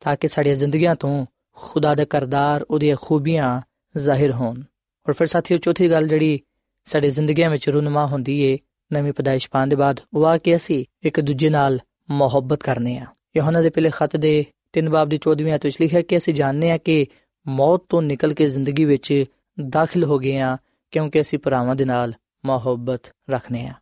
ਤਾਂ 0.00 0.16
ਕਿ 0.16 0.28
ਸਾਡੀਆਂ 0.28 0.54
ਜ਼ਿੰਦਗੀਆਂ 0.54 0.94
ਤੋਂ 0.94 1.26
ਖੁਦਾ 1.56 1.94
ਦਾ 1.94 2.04
ਕਰਦਾਰ, 2.04 2.66
ਉਹਦੀਆਂ 2.70 2.96
ਖੂਬੀਆਂ 3.00 3.60
ਜ਼ਾਹਿਰ 3.96 4.32
ਹੋਣ। 4.32 4.62
ਔਰ 5.06 5.12
ਫਿਰ 5.14 5.26
ਸਾਥੀਓ, 5.26 5.56
ਚੌਥੀ 5.58 5.90
ਗੱਲ 5.90 6.08
ਜਿਹੜੀ 6.08 6.38
ਸਾਡੇ 6.86 7.10
ਜ਼ਿੰਦਗੀਆਂ 7.10 7.50
ਵਿੱਚ 7.50 7.68
ਰੂਨਮਾ 7.68 8.06
ਹੁੰਦੀ 8.06 8.40
ਏ, 8.42 8.58
ਨਵੀਂ 8.90 9.12
ਪਦਾਇਸ਼ 9.12 9.48
ਪਾਉਣ 9.50 9.68
ਦੇ 9.68 9.76
ਬਾਅਦ, 9.76 10.00
ਉਹ 10.14 10.24
ਆ 10.26 10.36
ਕਿ 10.38 10.56
ਅਸੀਂ 10.56 10.84
ਇੱਕ 11.06 11.20
ਦੂਜੇ 11.20 11.48
ਨਾਲ 11.50 11.78
ਮੁਹੱਬਤ 12.10 12.62
ਕਰਨੇ 12.62 12.96
ਆ। 12.98 13.06
ਯੋਹਨਾ 13.36 13.60
ਦੇ 13.62 13.70
ਪਹਿਲੇ 13.70 13.90
ਖੱਤ 13.90 14.16
ਦੇ 14.16 14.44
3 14.74 14.88
ਬਾਬ 14.90 15.08
ਦੀ 15.08 15.18
14ਵੀਂ 15.18 15.52
ਆਇਤ 15.52 15.64
ਵਿੱਚ 15.64 15.80
ਲਿਖਿਆ 15.80 16.02
ਕਿ 16.02 16.16
ਅਸੀਂ 16.16 16.34
ਜਾਣਦੇ 16.34 16.70
ਆ 16.70 16.76
ਕਿ 16.76 17.06
ਮੌਤ 17.46 17.84
ਤੋਂ 17.88 18.02
ਨਿਕਲ 18.02 18.34
ਕੇ 18.34 18.46
ਜ਼ਿੰਦਗੀ 18.46 18.84
ਵਿੱਚ 18.84 19.12
ਦਾਖਲ 19.58 20.04
ਹੋ 20.04 20.18
ਗਏ 20.18 20.38
ਆ 20.40 20.56
ਕਿਉਂਕਿ 20.92 21.20
ਅਸੀਂ 21.20 21.38
ਭਰਾਵਾਂ 21.38 21.74
ਦੇ 21.76 21.84
ਨਾਲ 21.84 22.12
ਮੁਹੱਬਤ 22.46 23.10
ਰੱਖਨੇ 23.30 23.66
ਆ 23.66 23.72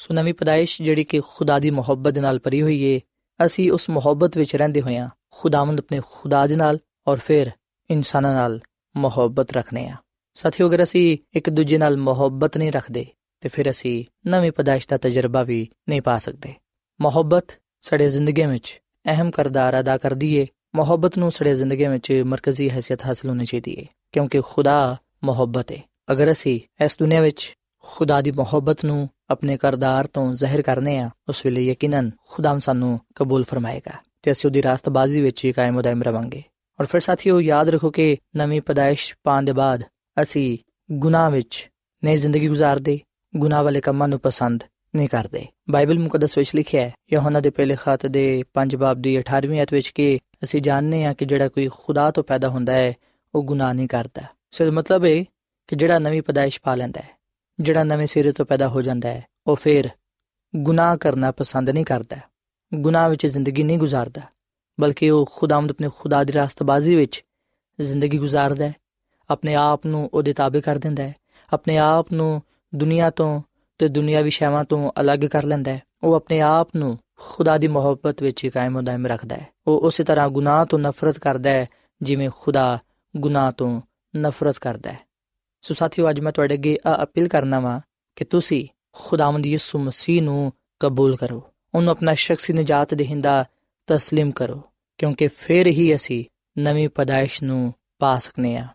ਸੋ 0.00 0.14
ਨਵੀਂ 0.14 0.34
ਪਦਾਇਸ਼ 0.34 0.80
ਜਿਹੜੀ 0.82 1.04
ਕਿ 1.04 1.20
ਖੁਦਾ 1.26 1.58
ਦੀ 1.58 1.70
ਮੁਹੱਬਤ 1.70 2.14
ਦੇ 2.14 2.20
ਨਾਲ 2.20 2.38
ਭਰੀ 2.38 2.62
ਹੋਈ 2.62 2.80
ਏ, 2.84 3.00
ਅਸੀਂ 3.40 3.70
ਉਸ 3.72 3.88
ਮੁਹੱਬਤ 3.90 4.38
ਵਿੱਚ 4.38 4.54
ਰਹਿੰਦੇ 4.56 4.80
ਹੋਇਆਂ 4.80 5.08
ਖੁਦਾਵੰਦ 5.30 5.80
ਆਪਣੇ 5.80 6.00
ਖੁਦਾ 6.10 6.46
ਦੇ 6.46 6.56
ਨਾਲ 6.56 6.78
ਔਰ 7.08 7.18
ਫਿਰ 7.18 7.50
ਇਨਸਾਨਾਂ 7.90 8.34
ਨਾਲ 8.34 8.60
ਮੁਹੱਬਤ 8.94 9.52
ਰੱਖਨੇ 9.52 9.88
ਆ 9.88 9.96
ਸਾਥੀਓ, 10.34 10.68
ਅਗਰ 10.68 10.82
ਅਸੀਂ 10.82 11.18
ਇੱਕ 11.34 11.50
ਦੂਜੇ 11.50 11.78
ਨਾਲ 11.78 11.96
ਮੁਹੱਬਤ 11.96 12.58
ਨਹੀਂ 12.58 12.72
ਰੱਖਦੇ, 12.72 13.06
ਤੇ 13.40 13.48
ਫਿਰ 13.48 13.70
ਅਸੀਂ 13.70 14.04
ਨਵੀਂ 14.26 14.52
ਪਦਾਇਸ਼ 14.52 14.88
ਦਾ 14.88 14.96
ਤਜਰਬਾ 14.96 15.42
ਵੀ 15.42 15.68
ਨਹੀਂ 15.88 16.02
ਪਾ 16.02 16.18
ਸਕਦੇ। 16.18 16.54
ਮੁਹੱਬਤ 17.00 17.44
ਸਾਡੇ 17.82 18.08
ਜ਼ਿੰਦਗੀ 18.08 18.42
ਵਿੱਚ 18.42 18.80
ਅਹਿਮ 19.06 19.30
ਕਿਰਦਾਰ 19.30 19.80
ਅਦਾ 19.80 19.98
ਕਰਦੀ 19.98 20.34
ਏ। 20.36 20.46
ਮੁਹੱਬਤ 20.74 21.18
ਨੂੰ 21.18 21.32
ਸਾਡੇ 21.32 21.54
ਜ਼ਿੰਦਗੀ 21.54 21.86
ਵਿੱਚ 21.86 22.22
ਮਰਕਜ਼ੀ 22.26 22.68
ਹیثیت 22.68 22.98
ਹਾਸਲ 23.06 23.28
ਹੋਣੀ 23.28 23.44
ਚਾਹੀਦੀ 23.44 23.72
ਏ, 23.72 23.86
ਕਿਉਂਕਿ 24.12 24.40
ਖੁਦਾ 24.40 24.96
ਮੁਹੱਬਤ 25.24 25.72
ਏ। 25.72 25.80
ਅਗਰ 26.12 26.32
ਅਸੀਂ 26.32 26.84
ਇਸ 26.84 26.96
ਦੁਨੀਆ 26.98 27.20
ਵਿੱਚ 27.20 27.54
ਖੁਦਾ 27.82 28.20
ਦੀ 28.20 28.30
ਮੁਹੱਬਤ 28.30 28.84
ਨੂੰ 28.84 29.08
ਆਪਣੇ 29.30 29.56
ਕਰਦਾਰ 29.56 30.06
ਤੋਂ 30.06 30.34
ਜ਼ਾਹਿਰ 30.34 30.62
ਕਰਨੇ 30.62 30.98
ਆ, 30.98 31.10
ਉਸ 31.28 31.46
ਵੇਲੇ 31.46 31.64
ਯਕੀਨਨ 31.64 32.10
ਖੁਦਾ 32.28 32.58
ਸਾਨੂੰ 32.58 33.00
ਕਬੂਲ 33.14 33.44
ਫਰਮਾਏਗਾ, 33.44 33.92
ਤੇ 34.22 34.32
ਅਸੀਂ 34.32 34.50
ਉਹਦੀ 34.50 34.62
ਰਾਸਤਬਾਜ਼ੀ 34.62 35.20
ਵਿੱਚ 35.20 35.44
ਹੀ 35.44 35.52
ਕਾਇਮ 35.52 35.76
ਉਦਾਇਮ 35.76 36.02
ਰਵਾਂਗੇ। 36.02 36.42
ਔਰ 36.80 36.86
ਫਿਰ 36.86 37.00
ਸਾਥੀਓ, 37.00 37.40
ਯਾਦ 37.40 37.68
ਰੱਖੋ 37.68 37.90
ਕਿ 37.90 38.16
ਨਵੀਂ 38.36 38.60
ਪਦਾਇਸ਼ 38.60 39.14
ਪਾਣ 39.24 39.42
ਦੇ 39.42 39.52
ਬਾਅਦ 39.52 39.84
ਅਸੀਂ 40.22 40.58
ਗੁਨਾਹ 40.92 41.30
ਵਿੱਚ 41.30 41.70
ਨਈ 42.04 42.16
ਜ਼ਿੰਦਗੀ 42.16 42.48
گزارਦੇ 42.48 43.00
ਗੁਨਾਹ 43.36 43.64
ਵਾਲੇ 43.64 43.80
ਕੰਮਾਂ 43.80 44.08
ਨੂੰ 44.08 44.20
ਪਸੰਦ 44.20 44.64
ਨਹੀਂ 44.94 45.08
ਕਰਦੇ। 45.08 45.46
ਬਾਈਬਲ 45.70 45.98
ਮੁਕੱਦਸ 45.98 46.38
ਵਿੱਚ 46.38 46.54
ਲਿਖਿਆ 46.54 46.82
ਹੈ, 46.82 46.94
ਯਹੋਨਾ 47.12 47.40
ਦੇ 47.40 47.50
ਪਹਿਲੇ 47.50 47.76
ਖਤ 47.80 48.06
ਦੇ 48.06 48.44
5 48.54 48.76
ਬਾਬ 48.76 49.02
ਦੀ 49.02 49.18
18ਵੀਂ 49.18 49.58
ਆਇਤ 49.58 49.72
ਵਿੱਚ 49.72 49.88
ਕਿ 49.88 50.18
ਅਸੀਂ 50.44 50.62
ਜਾਣਦੇ 50.62 51.04
ਹਾਂ 51.04 51.14
ਕਿ 51.14 51.24
ਜਿਹੜਾ 51.24 51.48
ਕੋਈ 51.48 51.68
ਖੁਦਾ 51.72 52.10
ਤੋਂ 52.10 52.24
ਪੈਦਾ 52.24 52.48
ਹੁੰਦਾ 52.48 52.72
ਹੈ, 52.72 52.94
ਉਹ 53.34 53.44
ਗੁਨਾਹ 53.44 53.74
ਨਹੀਂ 53.74 53.88
ਕਰਦਾ। 53.88 54.22
ਸੋ 54.50 54.64
ਇਹਦਾ 54.64 54.76
ਮਤਲਬ 54.76 55.04
ਹੈ 55.04 55.24
ਕਿ 55.68 55.76
ਜਿਹੜਾ 55.76 55.98
ਨਵੀਂ 55.98 56.22
ਪਦਾਇਸ਼ 56.22 56.60
ਪਾ 56.62 56.74
ਲੈਂਦਾ 56.74 57.00
ਹੈ, 57.00 57.10
ਜਿਹੜਾ 57.60 57.84
ਨਵੇਂ 57.84 58.06
ਸਿਰੇ 58.06 58.32
ਤੋਂ 58.32 58.46
ਪੈਦਾ 58.46 58.68
ਹੋ 58.68 58.82
ਜਾਂਦਾ 58.82 59.08
ਹੈ, 59.08 59.26
ਉਹ 59.46 59.56
ਫਿਰ 59.56 59.90
ਗੁਨਾਹ 60.56 60.96
ਕਰਨਾ 60.96 61.30
ਪਸੰਦ 61.30 61.70
ਨਹੀਂ 61.70 61.84
ਕਰਦਾ। 61.84 62.16
ਗੁਨਾਹ 62.74 63.08
ਵਿੱਚ 63.08 63.26
ਜ਼ਿੰਦਗੀ 63.26 63.62
ਨਹੀਂ 63.62 63.78
گزارਦਾ 63.78 64.20
ਬਲਕਿ 64.80 65.10
ਉਹ 65.10 65.30
ਖੁਦਾਮਦ 65.32 65.70
ਆਪਣੇ 65.70 65.88
ਖੁਦਾ 65.98 66.24
ਦੀ 66.24 66.32
ਰਾਸਤਬਾਜ਼ੀ 66.32 66.94
ਵਿੱਚ 66.94 67.24
ਜ਼ਿੰਦਗੀ 67.80 68.18
گزارਦਾ 68.18 68.64
ਹੈ। 68.64 68.74
ਆਪਣੇ 69.31 69.55
ਆਪ 69.55 69.85
ਨੂੰ 69.85 70.09
ਉਹਦੇ 70.13 70.33
ਤਾਬੇ 70.33 70.61
ਕਰ 70.61 70.77
ਦਿੰਦਾ 70.77 71.03
ਹੈ 71.03 71.13
ਆਪਣੇ 71.53 71.77
ਆਪ 71.77 72.11
ਨੂੰ 72.13 72.41
ਦੁਨੀਆ 72.75 73.09
ਤੋਂ 73.09 73.41
ਤੇ 73.77 73.87
ਦੁਨੀਆਵੀ 73.87 74.29
ਸ਼ੈਵਾਂ 74.29 74.63
ਤੋਂ 74.63 74.91
ਅਲੱਗ 74.99 75.19
ਕਰ 75.19 75.43
ਲੈਂਦਾ 75.43 75.71
ਹੈ 75.71 75.81
ਉਹ 76.03 76.15
ਆਪਣੇ 76.15 76.41
ਆਪ 76.41 76.75
ਨੂੰ 76.75 76.97
ਖੁਦਾ 77.17 77.57
ਦੀ 77.57 77.67
ਮੁਹੱਬਤ 77.67 78.23
ਵਿੱਚ 78.23 78.47
ਕਾਇਮ 78.47 78.77
ਉਦਾਇਮ 78.77 79.05
ਰੱਖਦਾ 79.05 79.35
ਹੈ 79.35 79.47
ਉਹ 79.67 79.79
ਉਸੇ 79.79 80.03
ਤਰ੍ਹਾਂ 80.03 80.29
ਗੁਨਾਹ 80.29 80.65
ਤੋਂ 80.65 80.79
ਨਫ਼ਰਤ 80.79 81.19
ਕਰਦਾ 81.19 81.49
ਹੈ 81.49 81.65
ਜਿਵੇਂ 82.01 82.29
ਖੁਦਾ 82.29 82.79
ਗੁਨਾਹ 83.17 83.51
ਤੋਂ 83.51 83.81
ਨਫ਼ਰਤ 84.17 84.57
ਕਰਦਾ 84.57 84.91
ਹੈ 84.91 84.99
ਸੋ 85.61 85.73
ਸਾਥੀਓ 85.73 86.09
ਅੱਜ 86.09 86.19
ਮੈਂ 86.19 86.31
ਤੁਹਾਡੇ 86.31 86.53
ਅੱਗੇ 86.53 86.77
ਆ 86.87 87.03
ਅਪੀਲ 87.03 87.27
ਕਰਨਾ 87.27 87.59
ਵਾਂ 87.59 87.79
ਕਿ 88.15 88.25
ਤੁਸੀਂ 88.25 88.67
ਖੁਦਾਵੰਦ 88.93 89.45
ਯਿਸੂ 89.45 89.79
ਮਸੀਹ 89.79 90.21
ਨੂੰ 90.21 90.51
ਕਬੂਲ 90.79 91.15
ਕਰੋ 91.15 91.41
ਉਹਨੂੰ 91.75 91.91
ਆਪਣਾ 91.91 92.13
ਸ਼ਖਸੀ 92.13 92.53
ਨਜਾਤ 92.53 92.93
ਦੇਹਿੰਦਾ 92.93 93.45
تسلیم 93.89 94.31
ਕਰੋ 94.31 94.61
ਕਿਉਂਕਿ 94.97 95.27
ਫਿਰ 95.27 95.67
ਹੀ 95.67 95.95
ਅਸੀਂ 95.95 96.25
ਨਵੀਂ 96.59 96.89
ਪਦਾਇਸ਼ 96.89 97.43
ਨੂੰ 97.43 97.73
ਪਾ 97.99 98.19
ਸਕਨੇ 98.19 98.57
ਆ 98.57 98.67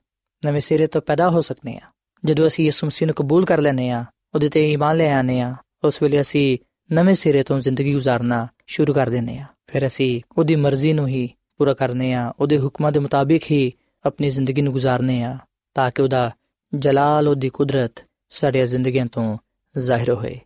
ਨਵੇਂ 0.47 0.61
ਸਿਰੇ 0.61 0.87
ਤੋਂ 0.87 1.01
ਪੈਦਾ 1.01 1.29
ਹੋ 1.29 1.41
ਸਕਦੇ 1.41 1.73
ਹਾਂ 1.73 1.91
ਜਦੋਂ 2.25 2.47
ਅਸੀਂ 2.47 2.65
ਯਿਸੂ 2.65 2.87
ਮਸੀਹ 2.87 3.05
ਨੂੰ 3.05 3.15
ਕਬੂਲ 3.15 3.45
ਕਰ 3.45 3.61
ਲੈਨੇ 3.61 3.89
ਆ, 3.89 4.05
ਉਹਦੇ 4.35 4.49
ਤੇ 4.49 4.71
ਈਮਾਨ 4.71 4.97
ਲੈ 4.97 5.13
ਆਨੇ 5.13 5.41
ਆ, 5.41 5.55
ਉਸ 5.83 6.01
ਵੇਲੇ 6.01 6.21
ਅਸੀਂ 6.21 6.57
ਨਵੇਂ 6.91 7.15
ਸਿਰੇ 7.15 7.43
ਤੋਂ 7.43 7.59
ਜ਼ਿੰਦਗੀ 7.59 7.95
گزارਨਾ 7.95 8.47
ਸ਼ੁਰੂ 8.67 8.93
ਕਰ 8.93 9.09
ਦਿੰਨੇ 9.09 9.37
ਆ। 9.37 9.45
ਫਿਰ 9.67 9.87
ਅਸੀਂ 9.87 10.21
ਉਹਦੀ 10.37 10.55
ਮਰਜ਼ੀ 10.55 10.93
ਨੂੰ 10.93 11.07
ਹੀ 11.07 11.29
ਪੂਰਾ 11.57 11.73
ਕਰਨੇ 11.73 12.13
ਆ, 12.13 12.33
ਉਹਦੇ 12.39 12.57
ਹੁਕਮਾਂ 12.57 12.91
ਦੇ 12.91 12.99
ਮੁਤਾਬਿਕ 12.99 13.43
ਹੀ 13.51 13.73
ਆਪਣੀ 14.05 14.29
ਜ਼ਿੰਦਗੀ 14.29 14.61
ਨੂੰ 14.61 14.73
گزارਨੇ 14.73 15.23
ਆ, 15.23 15.37
ਤਾਂ 15.73 15.91
ਕਿ 15.95 16.01
ਉਹਦਾ 16.01 16.31
ਜਲਾਲ, 16.75 17.27
ਉਹਦੀ 17.27 17.49
ਕੁਦਰਤ 17.49 17.91
ਸਾਡੀਆਂ 18.29 18.65
ਜ਼ਿੰਦਗੀਆਂ 18.65 19.05
ਤੋਂ 19.05 19.37
ਜ਼ਾਹਿਰ 19.77 20.13
ਹੋਏ। 20.13 20.39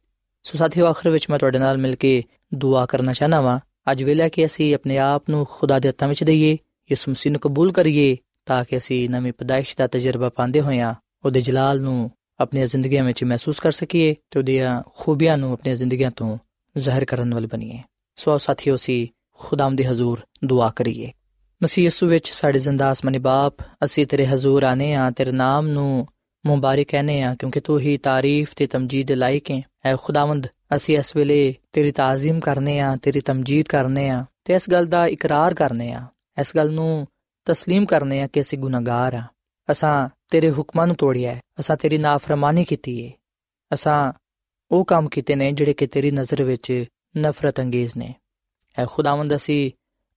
ਸੋ 0.44 0.58
ਸਾਥੀਓ, 0.58 0.86
ਆਖਰ 0.86 1.10
ਵਿੱਚ 1.10 1.30
ਮੈਂ 1.30 1.40
ਤੁਹਾਡੇ 1.40 1.60
ਨਾਲ 1.60 1.78
ਮਿਲ 1.78 1.96
ਕੇ 1.96 2.24
ਦੁਆ 2.54 2.86
ਕਰਨਾ 2.86 3.14
ਚਾਹਨਾ 3.14 3.42
ਵਾਂ। 3.42 3.60
ਅੱਜ 3.92 4.04
ਵੇਲੇ 4.04 4.30
ਕਿ 4.30 4.46
ਅਸੀਂ 4.46 4.76
ਆਪਣੇ 4.76 4.98
ਆਪ 4.98 5.24
ਨੂੰ 5.30 5.48
ਖੁਦਾ 5.50 5.80
ਦੇ 5.80 5.90
ਹੱਥਾਂ 5.90 6.08
ਵਿੱਚ 6.08 6.24
ਦਈਏ, 6.24 6.54
ਯਿਸੂ 6.92 7.12
ਮਸੀਹ 7.12 7.32
ਨੂੰ 7.32 7.42
ਕਬੂਲ 7.42 7.72
ਕਰੀਏ 7.72 8.18
ਤਾਂ 8.46 8.66
ਕਿ 8.66 8.78
ਅਸੀਂ 8.78 9.10
ਨਵੀਂ 9.10 9.34
ਪਦਾਇਸ਼ 9.34 9.78
ਦਾ 9.78 9.88
ਤਜਰਬਾ 9.88 10.30
ਪਾਉਂਦੇ 10.30 10.62
ਹੋਇਆਂ 10.62 10.96
ਉਹਦੇ 11.26 11.42
ਜਲਾਲ 11.42 11.82
ਨੂੰ 11.82 12.12
ਆਪਣੀਆਂ 12.40 12.68
ਜ਼ਿੰਦਗੀਆਂ 12.68 13.04
ਵਿੱਚ 13.04 13.24
ਮਹਿਸੂਸ 13.24 13.60
ਕਰ 13.60 13.72
ਸਕੀਏ 13.72 14.16
ਤੇ 14.32 14.40
ਉਹਦੀਆਂ 14.40 14.84
ਖੂਬੀਆਂ 14.98 15.38
ਨੂੰ 15.38 15.54
ਆਪਣੀਆਂ 15.54 15.76
ਜ਼ਿੰਦਗੀਆਂ 15.76 16.12
ਤੋਂ 16.12 16.38
ਜ਼ਾਹਿਰ 16.78 17.06
ਕਰਨ 17.06 17.34
ਵਾਲੇ 17.34 17.48
ਬਣੀਏ। 17.48 17.82
ਸੋ 18.16 18.38
ਸਾਥੀਓ 18.38 18.76
ਸੀ 18.76 19.12
ਖੁਦਾਮ 19.40 19.76
ਦੇ 19.76 19.88
ਹਜ਼ੂਰ 19.88 20.22
ਦੁਆ 20.46 20.74
ਕਰੀਏ। 20.76 21.12
ਮਸੀਹ 21.64 21.84
ਯਿਸੂ 21.84 22.08
ਵਿੱਚ 22.08 22.32
ਸਾਡੇ 22.32 22.60
ਜ਼ਿੰਦਾ 22.60 22.92
ਅਸਮਾਨੀ 22.92 23.18
ਬਾਪ, 23.18 23.54
ਅਸੀਂ 23.84 24.08
ਤੇਰੇ 24.08 24.28
ਹਜ਼ੂਰ 24.28 24.64
ਆਨੇ 24.64 24.96
ਆ, 24.96 25.12
ਤੇਰੇ 25.12 25.32
ਨਾਮ 25.32 25.68
ਨੂੰ 25.68 26.08
ਮੁਬਾਰਕ 26.46 26.88
ਕਹਨੇ 26.88 27.22
ਆ, 27.22 27.36
ਕਿਉਂਕਿ 27.36 27.60
ਤੂੰ 27.60 27.80
ਹੀ 27.80 27.98
ਤਾਰੀਫ 27.98 28.54
ਤੇ 28.56 28.68
ਤਮਜੀਦ 28.68 29.08
ਦੇ 29.08 29.16
ਲਾਇਕ 29.16 29.52
ਹੈ 29.52 29.62
ਐ 29.86 29.96
ਖੁਦਾਵੰਦ, 29.96 30.48
ਅਸੀਂ 30.76 30.98
ਇਸ 30.98 31.16
ਵੇਲੇ 31.16 31.56
ਤੇਰੀ 31.72 31.92
ਤਾਜ਼ੀਮ 31.92 32.40
ਕਰਨੇ 32.40 32.80
ਆ, 32.80 32.96
ਤੇਰੀ 32.96 33.20
ਤਮਜੀਦ 33.20 33.66
ਕਰਨੇ 33.66 34.10
ਆ 34.10 34.26
ਤੇ 34.46 34.54
ਇਸ 34.54 34.70
ਗੱਲ 34.70 34.86
ਦਾ 34.86 35.08
ਇਕਰਾਰ 35.08 35.54
ਕਰਨੇ 35.54 35.92
ਆ। 35.92 36.06
ਇਸ 36.42 36.56
ਗੱਲ 36.56 36.72
ਨੂੰ 36.72 37.08
تسلیم 37.47 37.85
ਕਰਨੇ 37.87 38.21
ਆ 38.23 38.27
ਕਿ 38.27 38.41
ਅਸੀਂ 38.41 38.59
ਗੁਨਾਹਗਾਰ 38.59 39.15
ਆ 39.15 39.23
ਅਸਾਂ 39.71 40.09
ਤੇਰੇ 40.31 40.51
ਹੁਕਮਾਂ 40.51 40.87
ਨੂੰ 40.87 40.97
ਤੋੜਿਆ 40.97 41.35
ਹੈ 41.35 41.41
ਅਸਾਂ 41.61 41.77
ਤੇਰੀ 41.77 41.99
ਨਾਫਰਮਾਨੀ 41.99 42.65
ਕੀਤੀ 42.65 43.07
ਹੈ 43.07 43.13
ਅਸਾਂ 43.75 44.13
ਉਹ 44.71 44.85
ਕੰਮ 44.85 45.09
ਕੀਤੇ 45.09 45.35
ਨੇ 45.35 45.53
ਜਿਹੜੇ 45.53 45.73
ਕਿ 45.73 45.87
ਤੇਰੀ 45.87 46.11
ਨਜ਼ਰ 46.11 46.43
ਵਿੱਚ 46.43 46.85
ਨਫ਼ਰਤ 47.17 47.61
ਅੰਗੇਜ਼ 47.61 47.97
ਨੇ 47.97 48.15
ਐ 48.79 48.85
ਖੁਦਾਵੰਦ 48.87 49.35
ਅਸੀਂ 49.35 49.71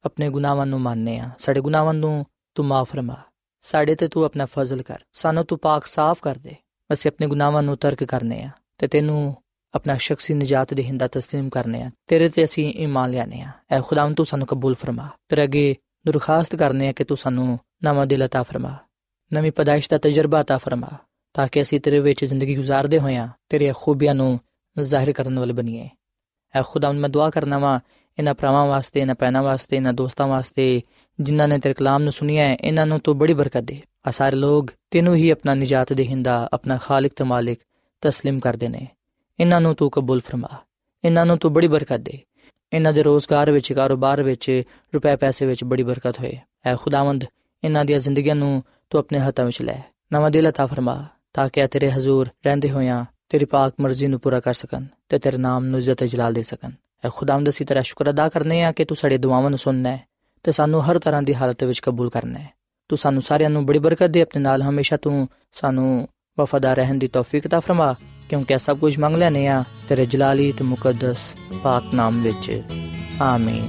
ਆਪਣੇ 0.06 0.30
ਗੁਨਾਹਾਂ 0.30 0.66
ਨੂੰ 0.66 0.82
ਮੰਨਨੇ 0.82 1.18
ਆ 1.20 1.30
ਸਾਡੇ 1.40 1.62
ਗੁਨਾਹਾਂ 1.62 1.94
ਨੂੰ 1.94 2.26
ਤੂੰ 2.56 2.66
ਮਾਫ 2.66 2.92
ਫਰਮਾ 2.92 3.16
ਸਾਡੇ 3.62 3.96
ਤੇ 3.96 4.08
ਤੂੰ 4.08 4.24
ਆਪਣਾ 4.26 4.46
ਫਜ਼ਲ 4.46 4.82
ਕਰ 4.82 5.04
ਸਾਨੂੰ 5.14 5.46
ਤੂੰ 5.46 5.58
ਪਾਕ 5.58 5.86
ਸਾਫ਼ 5.86 6.22
ਕਰ 6.22 6.36
ਦੇ 6.36 6.56
ਅਸੀਂ 6.90 7.12
ਆਪਣੇ 7.12 7.28
ਗੁਨਾਹਾਂ 7.28 7.64
ਨੂੰ 7.64 7.78
ਤਰਕ 7.78 8.04
ਕਰਨੇ 8.04 8.44
ਆ 8.44 8.50
ਤੇ 8.78 8.88
ਤੈਨੂੰ 8.88 9.36
ਆਪਣਾ 9.74 9.96
ਸ਼ਖਸੀ 9.98 10.34
ਨਜਾਤ 10.34 10.74
ਦੇ 10.74 10.84
ਹਿੰਦਾ 10.84 11.06
تسلیم 11.18 11.50
ਕਰਨੇ 11.50 11.82
ਆ 11.82 11.92
ਤੇਰੇ 12.08 12.30
ਤੇ 12.30 12.44
ਅਸੀਂ 12.44 12.74
ਈਮਾਨ 12.74 13.10
ਲਿਆਨੇ 13.10 13.42
ਆ 13.42 13.52
ਐ 13.72 13.82
ਖੁਦਾਵੰਦ 13.82 14.16
ਤੂੰ 14.16 14.26
ਸਾਨੂੰ 14.26 14.48
ਕਬੂਲ 14.48 14.76
ਫਰਮਾ 14.76 15.10
ਤੇਰੇ 15.30 15.44
ਅੱਗੇ 15.44 15.76
ਦਰਖਾਸਤ 16.07 16.57
ਕਰਨੇ 16.57 16.89
ਆ 16.89 16.93
ਕਿ 16.93 17.05
ਤੂੰ 17.05 17.17
ਸਾਨੂੰ 17.17 17.59
ਨਵਾਂ 17.85 18.07
ਦਿਲ 18.07 18.23
عطا 18.23 18.43
ਫਰਮਾ, 18.43 18.77
ਨਵੀਂ 19.33 19.53
ਪਦਾਇਸ਼ 19.53 19.91
ਦਾ 19.91 19.99
ਤਜਰਬਾ 19.99 20.41
عطا 20.41 20.59
ਫਰਮਾ, 20.59 20.89
ਤਾਂ 21.35 21.49
ਕਿ 21.49 21.63
ਅਸੀਂ 21.63 21.81
ਤੇਰੇ 21.81 22.01
ਵਿੱਚ 22.01 22.25
ਜ਼ਿੰਦਗੀ 22.25 22.59
گزارਦੇ 22.59 22.99
ਹੋਈਆਂ 22.99 23.29
ਤੇਰੀਆਂ 23.49 23.75
ਖੂਬੀਆਂ 23.77 24.15
ਨੂੰ 24.15 24.41
ਜ਼ਾਹਿਰ 24.81 25.13
ਕਰਨ 25.13 25.39
ਵਾਲੇ 25.39 25.53
ਬਣੀਏ। 25.53 25.89
ਐ 26.55 26.63
ਖੁਦਾ, 26.63 26.93
ਮੈਂ 26.93 27.09
ਦੁਆ 27.09 27.31
ਕਰਨਾ 27.31 27.59
ਵਾ, 27.59 27.81
ਇਹਨਾਂ 28.19 28.35
ਭਰਾਵਾਂ 28.35 28.67
ਵਾਸਤੇ, 28.67 29.01
ਇਹਨਾਂ 29.01 29.15
ਪੈਨਾ 29.15 29.43
ਵਾਸਤੇ, 29.43 29.77
ਇਹਨਾਂ 29.77 29.93
ਦੋਸਤਾਂ 29.93 30.27
ਵਾਸਤੇ, 30.27 30.83
ਜਿਨ੍ਹਾਂ 31.21 31.49
ਨੇ 31.49 31.59
ਤੇਰੇ 31.59 31.75
ਕਲਾਮ 31.75 32.03
ਨੂੰ 32.03 32.13
ਸੁਣਿਆ 32.13 32.49
ਹੈ, 32.49 32.57
ਇਹਨਾਂ 32.61 32.87
ਨੂੰ 32.87 32.99
ਤੂੰ 33.01 33.19
ਬੜੀ 33.19 33.35
ਬਰਕਤ 33.35 33.63
ਦੇ। 33.63 33.81
ਆ 34.09 34.11
ਸਾਰੇ 34.11 34.37
ਲੋਗ 34.37 34.67
ਤੈਨੂੰ 34.91 35.15
ਹੀ 35.15 35.31
ਆਪਣਾ 35.31 35.55
ਨਜਾਤ 35.55 35.93
ਦੇਹਿੰਦਾ, 35.93 36.49
ਆਪਣਾ 36.53 36.77
ਖਾਲਕ 36.77 37.13
ਤੇ 37.17 37.25
ਮਾਲਿਕ 37.25 37.61
تسلیم 38.03 38.41
ਕਰਦੇ 38.41 38.69
ਨੇ। 38.69 38.87
ਇਹਨਾਂ 39.41 39.61
ਨੂੰ 39.61 39.75
ਤੂੰ 39.75 39.91
ਕਬੂਲ 39.91 40.21
ਫਰਮਾ, 40.21 40.49
ਇਹਨਾਂ 41.05 41.27
ਨੂੰ 41.27 41.39
ਤੂੰ 41.39 41.53
ਬੜੀ 41.53 41.69
ਬਰਕਤ 41.69 42.01
ਦੇ। 42.01 42.21
ਇਹਨਾਂ 42.74 42.94
ਦੇ 42.94 43.04
ਰੋਜ਼ਗਾਰ 43.04 43.52
ਵਿੱਚ 43.52 43.74
ਕਾਰੋਬਾਰ 43.74 44.24
ਵਿੱਚ 44.24 44.64
ਰੁਪਏ 44.94 45.16
ਪੈਸੇ 45.16 45.46
ਵਿੱਚ 45.46 45.64
ਬੜੀ 45.64 45.84
ਬਰਕਤ 45.84 46.20
ਹੋਏ 46.20 46.38
ਐ 46.66 46.76
ਖੁਦਾਵੰਦ 46.76 47.26
ਇਹਨਾਂ 47.64 47.86
ਦੀਆਂ 47.86 48.00
ਜ਼ਿੰਦਗੀਆਂ 48.00 48.36
ਨੂੰ 48.36 48.64
ਤੂੰ 48.90 49.00
ਆਪਣੇ 49.00 49.20
ਹੱਥਾਂ 49.20 49.46
ਵਿੱਚ 49.46 49.62
ਲੈ 49.62 49.82
ਨਵਾਂ 50.14 50.32
ਦਿਲ 50.32 50.48
عطا 50.48 50.68
ਫਰਮਾ 50.68 51.06
ਤਾਂ 51.34 51.50
ਕਿ 51.50 51.68
ਤੇਰੇ 51.68 51.92
ਹਜ਼ੂਰ 51.92 52.30
ਰਹਿੰਦੇ 52.46 52.70
ਹੋਇਆਂ 52.72 53.06
ਤੇਰੀ 53.30 53.46
ਪਾਕ 53.46 53.74
ਮਰਜ਼ੀ 53.82 54.08
ਨੂੰ 54.08 54.20
ਪੂਰਾ 54.20 54.40
ਕਰ 54.40 54.54
ਸਕਣ 54.54 54.86
ਤੇ 55.10 55.20
ਤੇਰੇ 55.20 55.38
ਨਾਮ 55.38 55.66
ਨੂੰ 55.66 55.80
ਇੱਜ਼ਤ 55.80 56.04
ਜਲਾਲ 56.04 56.34
ਦੇ 56.34 56.44
ਸਕਣ 56.44 56.72
ਐ 57.06 57.10
ਖੁਦਾਵੰਦ 57.10 57.50
ਅਸੀਂ 57.50 57.66
ਤੇਰਾ 57.66 57.82
ਸ਼ੁਕਰ 57.82 58.10
ਅਦਾ 58.10 58.30
ਕਰਨੇ 58.30 58.64
ਆ 58.64 58.72
ਕਿ 58.72 58.86
ਤੂੰ 58.86 58.98
ਸਾਡੇ 58.98 59.18
ਦੁਆਵਾਂ 59.18 59.50
ਨੂੰ 59.50 59.60
ਸੁਣਨਾ 59.60 59.90
ਹੈ 59.90 60.06
ਤੇ 60.44 60.52
ਸਾਨੂੰ 60.52 60.92
ਹਰ 60.92 61.00
ਤਰ੍ਹਾਂ 61.00 61.22
ਦੀ 61.22 61.34
ਹਾਲਤ 61.36 61.64
ਵਿੱਚ 61.64 61.80
ਕਬੂਲ 61.80 62.10
ਕਰਨਾ 62.10 62.40
ਹੈ 62.40 62.50
ਤੂੰ 62.90 62.98
ਸਾਨੂੰ 62.98 63.22
ਸਾਰਿਆਂ 63.22 63.50
ਨੂੰ 63.50 63.66
ਬੜੀ 63.66 63.80
ਬਰਕਤ 63.80 64.10
ਦੇ 64.10 64.22
ਆਪਣੇ 64.22 64.42
ਨਾਲ 64.42 64.62
ਹਮੇਸ਼ਾ 64.62 64.98
ਤੂੰ 64.98 65.28
ਸਾਨੂੰ 65.54 66.08
ਵਫਾਦਾਰ 66.40 66.76
ਰਹਿਣ 66.76 66.98
ਦੀ 66.98 67.08
ਤੌਫੀਕ 67.08 67.48
عطا 67.48 67.60
ਫਰਮਾ 67.60 67.96
ਕਿਉਂਕਿ 68.29 68.59
ਸਭ 68.59 68.79
ਕੁਝ 68.79 68.99
ਮੰਗ 68.99 69.17
ਲੈਨੇ 69.17 69.47
ਆ 69.47 69.65
ਤੇਰੇ 69.89 70.07
ਜਲਾਲੀ 70.07 70.53
ਤੇ 70.53 70.65
ਮੁਕੱਦਸ 70.65 71.17
ਪਾਕ 71.63 71.95
ਨਾਮ 71.95 72.23
ਵਿੱਚ। 72.23 72.63
ਆਮੀਨ। 73.23 73.69